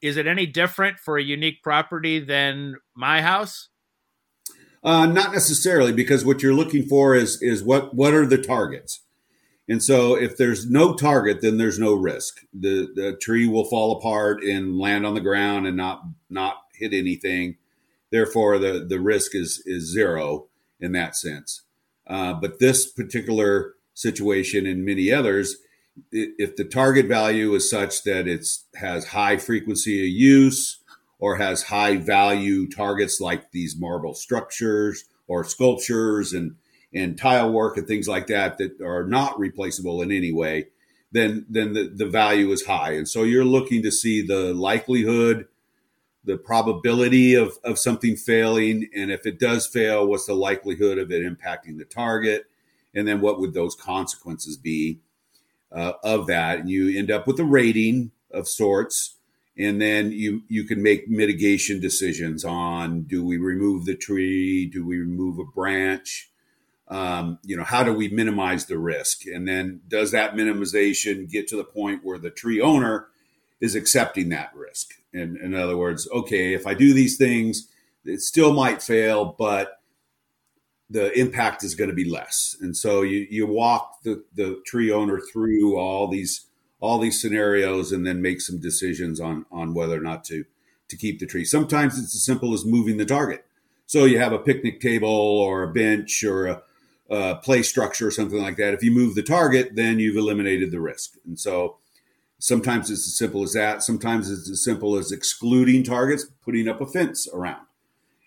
Is 0.00 0.16
it 0.16 0.26
any 0.26 0.46
different 0.46 0.98
for 0.98 1.18
a 1.18 1.22
unique 1.22 1.62
property 1.62 2.20
than 2.20 2.76
my 2.96 3.20
house? 3.20 3.68
Uh, 4.82 5.06
not 5.06 5.32
necessarily, 5.32 5.92
because 5.92 6.24
what 6.24 6.42
you're 6.42 6.54
looking 6.54 6.84
for 6.84 7.14
is 7.14 7.42
is 7.42 7.62
what 7.62 7.94
what 7.94 8.14
are 8.14 8.26
the 8.26 8.38
targets. 8.38 9.00
And 9.68 9.82
so, 9.82 10.14
if 10.14 10.36
there's 10.36 10.70
no 10.70 10.94
target, 10.94 11.42
then 11.42 11.58
there's 11.58 11.78
no 11.78 11.94
risk. 11.94 12.40
the 12.54 12.88
The 12.94 13.16
tree 13.20 13.46
will 13.46 13.64
fall 13.64 13.96
apart 13.96 14.42
and 14.42 14.78
land 14.78 15.04
on 15.04 15.14
the 15.14 15.20
ground 15.20 15.66
and 15.66 15.76
not 15.76 16.02
not 16.30 16.62
hit 16.74 16.94
anything. 16.94 17.56
Therefore, 18.10 18.58
the 18.58 18.84
the 18.88 19.00
risk 19.00 19.34
is 19.34 19.62
is 19.66 19.92
zero 19.92 20.46
in 20.80 20.92
that 20.92 21.16
sense. 21.16 21.62
Uh, 22.06 22.34
but 22.34 22.58
this 22.58 22.90
particular 22.90 23.74
situation 23.94 24.64
and 24.64 24.84
many 24.84 25.12
others, 25.12 25.56
if 26.12 26.56
the 26.56 26.64
target 26.64 27.06
value 27.06 27.52
is 27.54 27.68
such 27.68 28.04
that 28.04 28.26
it 28.28 28.46
has 28.76 29.08
high 29.08 29.36
frequency 29.36 30.00
of 30.00 30.08
use 30.08 30.78
or 31.18 31.36
has 31.36 31.64
high 31.64 31.96
value 31.96 32.68
targets 32.68 33.20
like 33.20 33.50
these 33.50 33.76
marble 33.78 34.14
structures 34.14 35.04
or 35.26 35.44
sculptures 35.44 36.32
and 36.32 36.56
and 36.92 37.18
tile 37.18 37.52
work 37.52 37.76
and 37.76 37.86
things 37.86 38.08
like 38.08 38.28
that 38.28 38.56
that 38.56 38.80
are 38.80 39.04
not 39.04 39.38
replaceable 39.38 40.00
in 40.00 40.10
any 40.10 40.32
way, 40.32 40.66
then 41.12 41.44
then 41.48 41.74
the, 41.74 41.88
the 41.94 42.06
value 42.06 42.50
is 42.50 42.64
high. 42.66 42.92
And 42.92 43.08
so 43.08 43.24
you're 43.24 43.44
looking 43.44 43.82
to 43.82 43.90
see 43.90 44.22
the 44.22 44.54
likelihood, 44.54 45.46
the 46.24 46.38
probability 46.38 47.34
of, 47.34 47.58
of 47.62 47.78
something 47.78 48.16
failing, 48.16 48.88
and 48.96 49.10
if 49.10 49.26
it 49.26 49.38
does 49.38 49.66
fail, 49.66 50.06
what's 50.06 50.26
the 50.26 50.34
likelihood 50.34 50.98
of 50.98 51.10
it 51.10 51.22
impacting 51.22 51.78
the 51.78 51.84
target? 51.84 52.46
And 52.94 53.06
then 53.06 53.20
what 53.20 53.38
would 53.38 53.52
those 53.52 53.74
consequences 53.74 54.56
be? 54.56 55.00
uh, 55.72 55.92
of 56.02 56.26
that, 56.26 56.58
and 56.58 56.70
you 56.70 56.96
end 56.98 57.10
up 57.10 57.26
with 57.26 57.38
a 57.40 57.44
rating 57.44 58.10
of 58.30 58.48
sorts. 58.48 59.16
And 59.58 59.80
then 59.80 60.12
you 60.12 60.42
you 60.48 60.64
can 60.64 60.82
make 60.82 61.08
mitigation 61.08 61.80
decisions 61.80 62.44
on: 62.44 63.02
do 63.02 63.24
we 63.24 63.38
remove 63.38 63.84
the 63.84 63.96
tree? 63.96 64.66
Do 64.66 64.86
we 64.86 64.98
remove 64.98 65.38
a 65.38 65.44
branch? 65.44 66.30
Um, 66.86 67.38
you 67.44 67.56
know, 67.56 67.64
how 67.64 67.82
do 67.82 67.92
we 67.92 68.08
minimize 68.08 68.66
the 68.66 68.78
risk? 68.78 69.26
And 69.26 69.46
then 69.46 69.82
does 69.88 70.10
that 70.12 70.34
minimization 70.34 71.28
get 71.28 71.46
to 71.48 71.56
the 71.56 71.64
point 71.64 72.02
where 72.02 72.18
the 72.18 72.30
tree 72.30 72.62
owner 72.62 73.08
is 73.60 73.74
accepting 73.74 74.30
that 74.30 74.54
risk? 74.54 74.94
And 75.12 75.36
in 75.36 75.54
other 75.54 75.76
words, 75.76 76.08
okay, 76.10 76.54
if 76.54 76.66
I 76.66 76.74
do 76.74 76.94
these 76.94 77.18
things, 77.18 77.68
it 78.04 78.20
still 78.20 78.54
might 78.54 78.82
fail, 78.82 79.34
but 79.38 79.80
the 80.88 81.12
impact 81.18 81.62
is 81.62 81.74
going 81.74 81.90
to 81.90 81.96
be 81.96 82.08
less. 82.08 82.56
And 82.60 82.76
so 82.76 83.02
you 83.02 83.26
you 83.28 83.46
walk 83.46 84.02
the, 84.02 84.24
the 84.34 84.62
tree 84.64 84.90
owner 84.90 85.20
through 85.20 85.76
all 85.76 86.08
these 86.08 86.46
all 86.80 86.98
these 86.98 87.20
scenarios 87.20 87.92
and 87.92 88.06
then 88.06 88.22
make 88.22 88.40
some 88.40 88.58
decisions 88.58 89.20
on 89.20 89.46
on 89.50 89.74
whether 89.74 89.96
or 89.96 90.02
not 90.02 90.24
to 90.24 90.44
to 90.88 90.96
keep 90.96 91.18
the 91.18 91.26
tree. 91.26 91.44
Sometimes 91.44 91.98
it's 91.98 92.14
as 92.14 92.24
simple 92.24 92.54
as 92.54 92.64
moving 92.64 92.96
the 92.96 93.04
target. 93.04 93.44
So 93.86 94.04
you 94.04 94.18
have 94.18 94.32
a 94.32 94.38
picnic 94.38 94.80
table 94.80 95.08
or 95.08 95.62
a 95.62 95.72
bench 95.72 96.22
or 96.24 96.46
a, 96.46 96.62
a 97.10 97.36
play 97.36 97.62
structure 97.62 98.08
or 98.08 98.10
something 98.10 98.40
like 98.40 98.56
that. 98.56 98.74
If 98.74 98.82
you 98.82 98.90
move 98.90 99.14
the 99.14 99.22
target, 99.22 99.76
then 99.76 99.98
you've 99.98 100.16
eliminated 100.16 100.70
the 100.70 100.80
risk. 100.80 101.14
And 101.26 101.38
so 101.38 101.76
sometimes 102.38 102.90
it's 102.90 103.06
as 103.06 103.16
simple 103.16 103.42
as 103.42 103.52
that. 103.54 103.82
Sometimes 103.82 104.30
it's 104.30 104.50
as 104.50 104.62
simple 104.62 104.96
as 104.96 105.12
excluding 105.12 105.84
targets, 105.84 106.26
putting 106.44 106.68
up 106.68 106.80
a 106.80 106.86
fence 106.86 107.28
around 107.32 107.66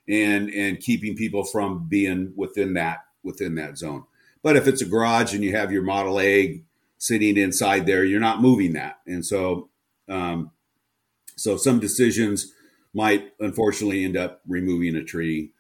and 0.08 0.50
and 0.50 0.80
keeping 0.80 1.16
people 1.16 1.44
from 1.44 1.88
being 1.88 2.34
within 2.36 2.74
that 2.74 3.06
within 3.24 3.56
that 3.56 3.78
zone. 3.78 4.06
But 4.44 4.56
if 4.56 4.68
it's 4.68 4.82
a 4.82 4.86
garage 4.86 5.34
and 5.34 5.44
you 5.44 5.56
have 5.56 5.72
your 5.72 5.84
Model 5.84 6.20
A 6.20 6.64
sitting 7.02 7.36
inside 7.36 7.88
there, 7.88 8.06
you're 8.06 8.20
not 8.20 8.42
moving 8.42 8.74
that, 8.74 8.98
and 9.08 9.26
so 9.26 9.70
um, 10.08 10.52
so 11.36 11.58
some 11.58 11.80
decisions 11.80 12.54
might 12.94 13.32
unfortunately 13.40 14.06
end 14.06 14.16
up 14.16 14.42
removing 14.48 14.96
a 14.96 15.04
tree 15.04 15.54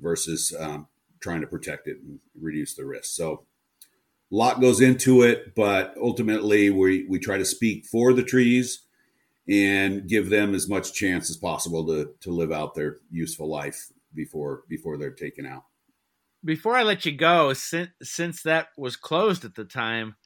versus 0.00 0.52
um, 0.58 0.88
trying 1.20 1.40
to 1.40 1.46
protect 1.46 1.86
it 1.86 1.98
and 2.02 2.18
reduce 2.40 2.74
the 2.74 2.84
risk. 2.84 3.14
So 3.14 3.44
a 4.32 4.34
lot 4.34 4.60
goes 4.60 4.80
into 4.80 5.22
it, 5.22 5.54
but 5.54 5.94
ultimately 6.00 6.70
we 6.70 7.06
we 7.08 7.20
try 7.20 7.38
to 7.38 7.44
speak 7.44 7.86
for 7.86 8.12
the 8.12 8.24
trees 8.24 8.82
and 9.48 10.08
give 10.08 10.30
them 10.30 10.52
as 10.52 10.68
much 10.68 10.92
chance 10.92 11.30
as 11.30 11.36
possible 11.36 11.86
to 11.86 12.10
to 12.22 12.32
live 12.32 12.50
out 12.50 12.74
their 12.74 12.96
useful 13.08 13.48
life 13.48 13.86
before 14.14 14.64
before 14.68 14.98
they're 14.98 15.12
taken 15.12 15.46
out. 15.46 15.62
Before 16.44 16.76
I 16.76 16.82
let 16.82 17.06
you 17.06 17.12
go, 17.12 17.52
since 17.52 17.90
since 18.02 18.42
that 18.42 18.68
was 18.76 18.96
closed 18.96 19.44
at 19.44 19.54
the 19.54 19.64
time, 19.64 20.16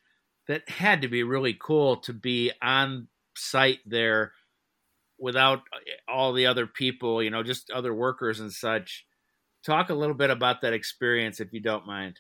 that 0.49 0.69
had 0.69 1.03
to 1.03 1.09
be 1.09 1.23
really 1.23 1.57
cool 1.59 1.99
to 1.99 2.13
be 2.13 2.53
on 2.61 3.09
site 3.37 3.79
there 3.87 4.33
without 5.19 5.61
all 6.09 6.33
the 6.33 6.47
other 6.47 6.67
people, 6.67 7.23
you 7.23 7.31
know, 7.31 7.43
just 7.43 7.71
other 7.71 7.95
workers 7.95 8.41
and 8.41 8.53
such. 8.53 9.07
Talk 9.65 9.91
a 9.91 9.95
little 9.95 10.17
bit 10.17 10.31
about 10.31 10.63
that 10.63 10.73
experience, 10.73 11.39
if 11.41 11.53
you 11.53 11.61
don't 11.61 11.87
mind. 11.87 12.19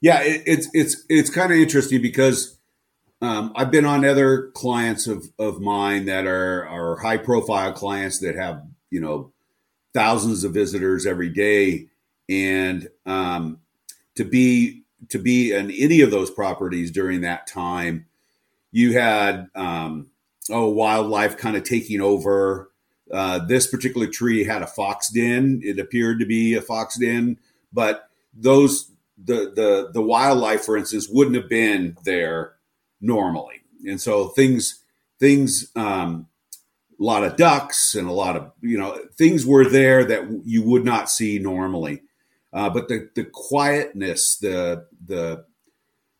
Yeah, 0.00 0.22
it, 0.22 0.42
it's 0.46 0.68
it's 0.72 1.04
it's 1.08 1.30
kind 1.30 1.50
of 1.50 1.58
interesting 1.58 2.00
because 2.00 2.56
um, 3.20 3.52
I've 3.56 3.70
been 3.70 3.86
on 3.86 4.04
other 4.04 4.50
clients 4.54 5.06
of, 5.06 5.26
of 5.38 5.60
mine 5.60 6.04
that 6.04 6.26
are, 6.26 6.68
are 6.68 6.98
high 6.98 7.16
profile 7.16 7.72
clients 7.72 8.20
that 8.20 8.36
have, 8.36 8.62
you 8.90 9.00
know, 9.00 9.32
thousands 9.94 10.44
of 10.44 10.52
visitors 10.52 11.06
every 11.06 11.30
day. 11.30 11.88
And 12.28 12.88
um, 13.06 13.58
to 14.16 14.24
be 14.24 14.82
to 15.08 15.18
be 15.18 15.52
in 15.52 15.70
any 15.70 16.00
of 16.00 16.10
those 16.10 16.30
properties 16.30 16.90
during 16.90 17.20
that 17.22 17.46
time, 17.46 18.06
you 18.72 18.92
had 18.92 19.48
um, 19.54 20.08
oh 20.50 20.68
wildlife 20.68 21.36
kind 21.36 21.56
of 21.56 21.64
taking 21.64 22.00
over. 22.00 22.70
Uh, 23.12 23.38
this 23.46 23.68
particular 23.68 24.08
tree 24.08 24.44
had 24.44 24.62
a 24.62 24.66
fox 24.66 25.10
den. 25.10 25.60
It 25.62 25.78
appeared 25.78 26.18
to 26.18 26.26
be 26.26 26.54
a 26.54 26.62
fox 26.62 26.98
den, 26.98 27.38
but 27.72 28.08
those 28.34 28.90
the 29.22 29.52
the 29.54 29.90
the 29.92 30.02
wildlife, 30.02 30.64
for 30.64 30.76
instance, 30.76 31.08
wouldn't 31.08 31.36
have 31.36 31.48
been 31.48 31.96
there 32.04 32.54
normally. 33.00 33.62
And 33.86 34.00
so 34.00 34.28
things 34.28 34.82
things 35.18 35.70
um, 35.76 36.26
a 36.98 37.02
lot 37.02 37.24
of 37.24 37.36
ducks 37.36 37.94
and 37.94 38.08
a 38.08 38.12
lot 38.12 38.36
of 38.36 38.52
you 38.60 38.78
know 38.78 38.98
things 39.14 39.46
were 39.46 39.68
there 39.68 40.04
that 40.04 40.42
you 40.44 40.62
would 40.62 40.84
not 40.84 41.10
see 41.10 41.38
normally. 41.38 42.02
Uh, 42.56 42.70
but 42.70 42.88
the 42.88 43.10
the 43.14 43.24
quietness, 43.24 44.36
the 44.36 44.86
the 45.04 45.44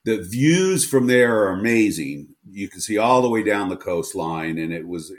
the 0.04 0.22
views 0.22 0.86
from 0.86 1.06
there 1.06 1.34
are 1.42 1.48
amazing. 1.48 2.28
You 2.50 2.68
can 2.68 2.80
see 2.80 2.98
all 2.98 3.22
the 3.22 3.30
way 3.30 3.42
down 3.42 3.70
the 3.70 3.76
coastline, 3.76 4.58
and 4.58 4.70
it 4.70 4.86
was 4.86 5.10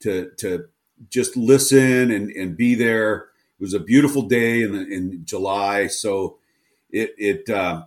to 0.00 0.30
to 0.36 0.66
just 1.08 1.34
listen 1.34 2.10
and, 2.10 2.30
and 2.32 2.58
be 2.58 2.74
there. 2.74 3.30
It 3.58 3.62
was 3.62 3.72
a 3.72 3.80
beautiful 3.80 4.22
day 4.22 4.60
in, 4.60 4.74
in 4.74 5.24
July, 5.24 5.86
so 5.86 6.36
it 6.90 7.14
it 7.16 7.48
uh, 7.48 7.84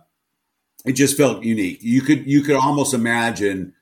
it 0.84 0.94
just 0.94 1.16
felt 1.16 1.44
unique. 1.44 1.78
You 1.80 2.00
could 2.02 2.26
you 2.26 2.42
could 2.42 2.56
almost 2.56 2.92
imagine 2.92 3.72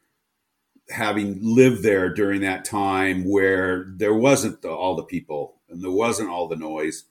having 0.91 1.39
lived 1.41 1.83
there 1.83 2.13
during 2.13 2.43
that 2.43 2.67
time 2.67 3.25
where 3.25 3.87
there 3.97 4.13
wasn't 4.13 4.61
the, 4.61 4.69
all 4.71 4.97
the 4.97 5.03
people 5.03 5.55
and 5.71 5.83
there 5.83 5.91
wasn't 5.91 6.29
all 6.29 6.47
the 6.47 6.57
noise, 6.57 7.05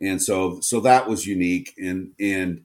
and 0.00 0.22
so 0.22 0.60
so 0.60 0.80
that 0.80 1.08
was 1.08 1.26
unique. 1.26 1.74
And 1.78 2.12
and 2.20 2.64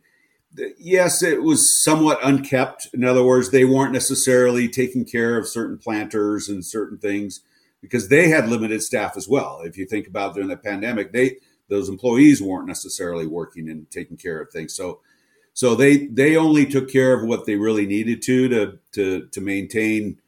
yes, 0.78 1.24
it 1.24 1.43
was 1.43 1.74
somewhat 1.74 2.19
unkept. 2.24 2.89
In 2.93 3.04
other 3.04 3.24
words, 3.24 3.50
they 3.50 3.65
weren't 3.65 3.93
necessarily 3.93 4.67
taking 4.67 5.06
care 5.06 5.38
of 5.38 5.48
certain 5.48 5.78
planters 5.78 6.50
and 6.50 6.65
certain 6.65 6.98
things 6.98 7.41
because 7.82 8.10
they 8.10 8.30
had 8.30 8.50
limited 8.50 8.82
staff 8.82 9.17
as 9.17 9.28
well. 9.28 9.62
If 9.63 9.78
you 9.78 9.86
think 9.86 10.08
about 10.08 10.34
during 10.34 10.50
the 10.50 10.58
pandemic, 10.58 11.12
they 11.12 11.38
those 11.69 11.89
employees 11.89 12.41
weren't 12.41 12.67
necessarily 12.67 13.26
working 13.26 13.69
and 13.69 13.89
taking 13.89 14.17
care 14.17 14.39
of 14.39 14.52
things. 14.52 14.76
So 14.76 15.00
so 15.54 15.76
they 15.76 16.08
they 16.08 16.36
only 16.36 16.65
took 16.65 16.89
care 16.89 17.13
of 17.13 17.28
what 17.28 17.46
they 17.46 17.56
really 17.56 17.86
needed 17.86 18.22
to 18.24 18.50
to 18.50 18.80
to 18.93 19.28
to 19.28 19.41
maintain 19.41 20.19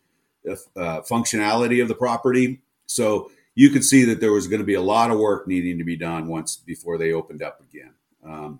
uh, 0.48 1.02
functionality 1.02 1.82
of 1.82 1.88
the 1.88 1.96
property. 1.96 2.62
So 2.86 3.32
you 3.56 3.70
could 3.70 3.84
see 3.84 4.04
that 4.04 4.20
there 4.20 4.34
was 4.34 4.48
going 4.48 4.60
to 4.60 4.66
be 4.66 4.74
a 4.74 4.82
lot 4.82 5.12
of 5.12 5.18
work 5.18 5.48
needing 5.48 5.78
to 5.78 5.84
be 5.84 5.96
done 5.96 6.28
once 6.28 6.58
before 6.58 6.98
they 6.98 7.14
opened 7.14 7.42
up 7.42 7.62
again. 7.62 7.94
Um, 8.24 8.60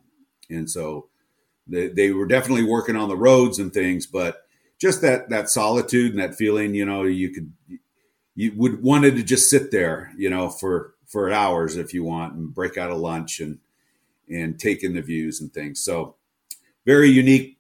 and 0.50 0.70
so 0.70 1.10
they, 1.68 1.88
they 1.90 2.12
were 2.12 2.26
definitely 2.26 2.64
working 2.64 2.96
on 2.96 3.10
the 3.10 3.18
roads 3.18 3.60
and 3.60 3.74
things, 3.74 4.06
but 4.06 4.46
just 4.80 5.02
that 5.02 5.30
that 5.30 5.50
solitude 5.50 6.12
and 6.12 6.22
that 6.22 6.36
feeling, 6.36 6.74
you 6.74 6.86
know, 6.86 7.04
you 7.04 7.30
could 7.30 7.52
you 8.36 8.54
would 8.56 8.82
wanted 8.84 9.16
to 9.16 9.24
just 9.24 9.50
sit 9.50 9.72
there, 9.72 10.12
you 10.18 10.30
know, 10.30 10.50
for 10.50 10.96
for 11.08 11.32
hours 11.32 11.76
if 11.78 11.94
you 11.94 12.04
want, 12.04 12.34
and 12.34 12.54
break 12.54 12.78
out 12.78 12.92
a 12.92 12.96
lunch 12.96 13.40
and 13.40 13.60
and 14.30 14.60
take 14.60 14.84
in 14.84 14.94
the 14.94 15.02
views 15.02 15.42
and 15.42 15.54
things. 15.54 15.82
So 15.84 16.16
very 16.86 17.10
unique 17.10 17.58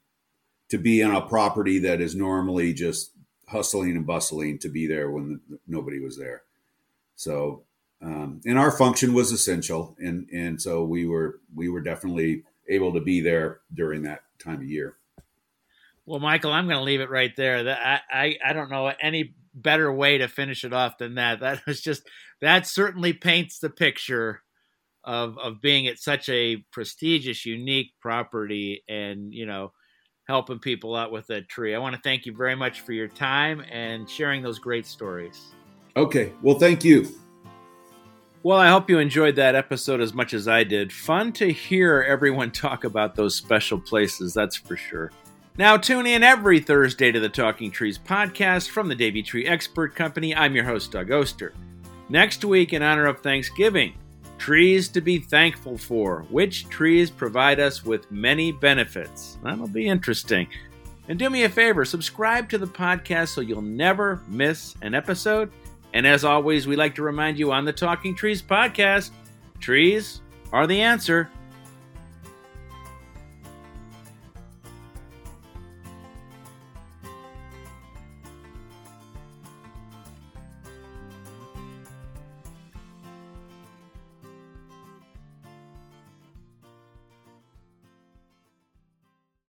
to 0.69 0.78
be 0.78 1.04
on 1.04 1.15
a 1.15 1.21
property 1.21 1.80
that 1.80 2.02
is 2.02 2.15
normally 2.15 2.74
just 2.74 3.12
hustling 3.48 3.95
and 3.95 4.06
bustling 4.06 4.58
to 4.60 4.69
be 4.69 4.88
there 4.88 5.10
when 5.12 5.39
nobody 5.67 6.00
was 6.00 6.17
there. 6.17 6.44
So 7.15 7.63
um, 8.01 8.41
and 8.45 8.60
our 8.60 8.71
function 8.71 9.13
was 9.13 9.32
essential, 9.32 9.95
and 9.99 10.30
and 10.32 10.62
so 10.62 10.84
we 10.84 11.08
were 11.08 11.39
we 11.56 11.69
were 11.69 11.82
definitely 11.82 12.43
able 12.69 12.93
to 12.93 13.01
be 13.01 13.21
there 13.21 13.62
during 13.73 14.04
that 14.04 14.21
time 14.38 14.58
of 14.58 14.69
year. 14.69 14.97
Well, 16.06 16.19
Michael, 16.19 16.51
I'm 16.51 16.67
going 16.67 16.78
to 16.78 16.84
leave 16.84 17.01
it 17.01 17.10
right 17.10 17.36
there. 17.36 17.63
That 17.63 17.80
I, 18.12 18.25
I 18.25 18.49
I 18.49 18.54
don't 18.54 18.69
know 18.69 18.91
any 19.01 19.34
better 19.56 19.91
way 19.91 20.19
to 20.19 20.28
finish 20.28 20.63
it 20.63 20.73
off 20.73 20.97
than 20.97 21.15
that. 21.15 21.39
That 21.39 21.65
was 21.65 21.82
just 21.82 22.08
that 22.41 22.67
certainly 22.67 23.13
paints 23.13 23.60
the 23.60 23.69
picture 23.69 24.43
of 25.04 25.38
of 25.39 25.62
being 25.62 25.88
at 25.88 25.97
such 25.97 26.28
a 26.30 26.58
prestigious, 26.71 27.45
unique 27.45 27.93
property, 28.01 28.84
and 28.89 29.34
you 29.34 29.45
know 29.45 29.71
helping 30.28 30.60
people 30.60 30.95
out 30.95 31.12
with 31.12 31.28
that 31.28 31.47
tree. 31.47 31.73
I 31.73 31.80
want 31.80 31.95
to 31.95 32.01
thank 32.04 32.25
you 32.25 32.36
very 32.36 32.56
much 32.56 32.82
for 32.82 32.91
your 32.91 33.08
time 33.08 33.63
and 33.71 34.10
sharing 34.10 34.43
those 34.43 34.60
great 34.60 34.86
stories. 34.86 35.55
Okay, 35.97 36.34
well, 36.41 36.60
thank 36.60 36.84
you. 36.84 37.08
Well, 38.43 38.60
I 38.60 38.67
hope 38.67 38.89
you 38.89 38.99
enjoyed 38.99 39.38
that 39.38 39.55
episode 39.55 40.01
as 40.01 40.13
much 40.13 40.34
as 40.34 40.47
I 40.47 40.63
did. 40.63 40.91
Fun 40.91 41.31
to 41.34 41.51
hear 41.51 42.05
everyone 42.08 42.51
talk 42.51 42.84
about 42.84 43.15
those 43.15 43.36
special 43.36 43.79
places, 43.79 44.34
that's 44.34 44.55
for 44.55 44.75
sure. 44.77 45.12
Now, 45.58 45.77
tune 45.77 46.05
in 46.05 46.21
every 46.21 46.60
Thursday 46.60 47.13
to 47.13 47.19
the 47.19 47.29
Talking 47.29 47.71
Trees 47.71 47.97
podcast 47.97 48.69
from 48.69 48.89
the 48.89 48.95
Davey 48.95 49.23
Tree 49.23 49.47
Expert 49.47 49.95
Company. 49.95 50.36
I'm 50.36 50.53
your 50.53 50.65
host, 50.65 50.91
Doug 50.91 51.12
Oster. 51.12 51.53
Next 52.10 52.43
week, 52.43 52.73
in 52.73 52.84
honor 52.84 53.05
of 53.05 53.21
Thanksgiving, 53.21 53.93
trees 54.38 54.89
to 54.89 54.99
be 54.99 55.17
thankful 55.17 55.77
for. 55.77 56.25
Which 56.29 56.67
trees 56.67 57.10
provide 57.10 57.62
us 57.62 57.86
with 57.86 58.12
many 58.12 58.51
benefits? 58.51 59.38
That'll 59.43 59.69
be 59.69 59.88
interesting. 59.88 60.47
And 61.08 61.17
do 61.17 61.29
me 61.29 61.45
a 61.45 61.49
favor 61.49 61.86
subscribe 61.86 62.49
to 62.49 62.58
the 62.58 62.67
podcast 62.67 63.29
so 63.29 63.41
you'll 63.41 63.62
never 63.62 64.21
miss 64.27 64.75
an 64.81 64.93
episode. 64.93 65.51
And 65.95 66.05
as 66.05 66.25
always, 66.25 66.67
we 66.67 66.75
like 66.75 66.93
to 66.95 67.03
remind 67.03 67.39
you 67.39 67.53
on 67.53 67.63
the 67.63 67.71
Talking 67.71 68.13
Trees 68.13 68.41
podcast 68.41 69.12
trees 69.62 70.21
are 70.51 70.67
the 70.67 70.81
answer. 70.81 71.29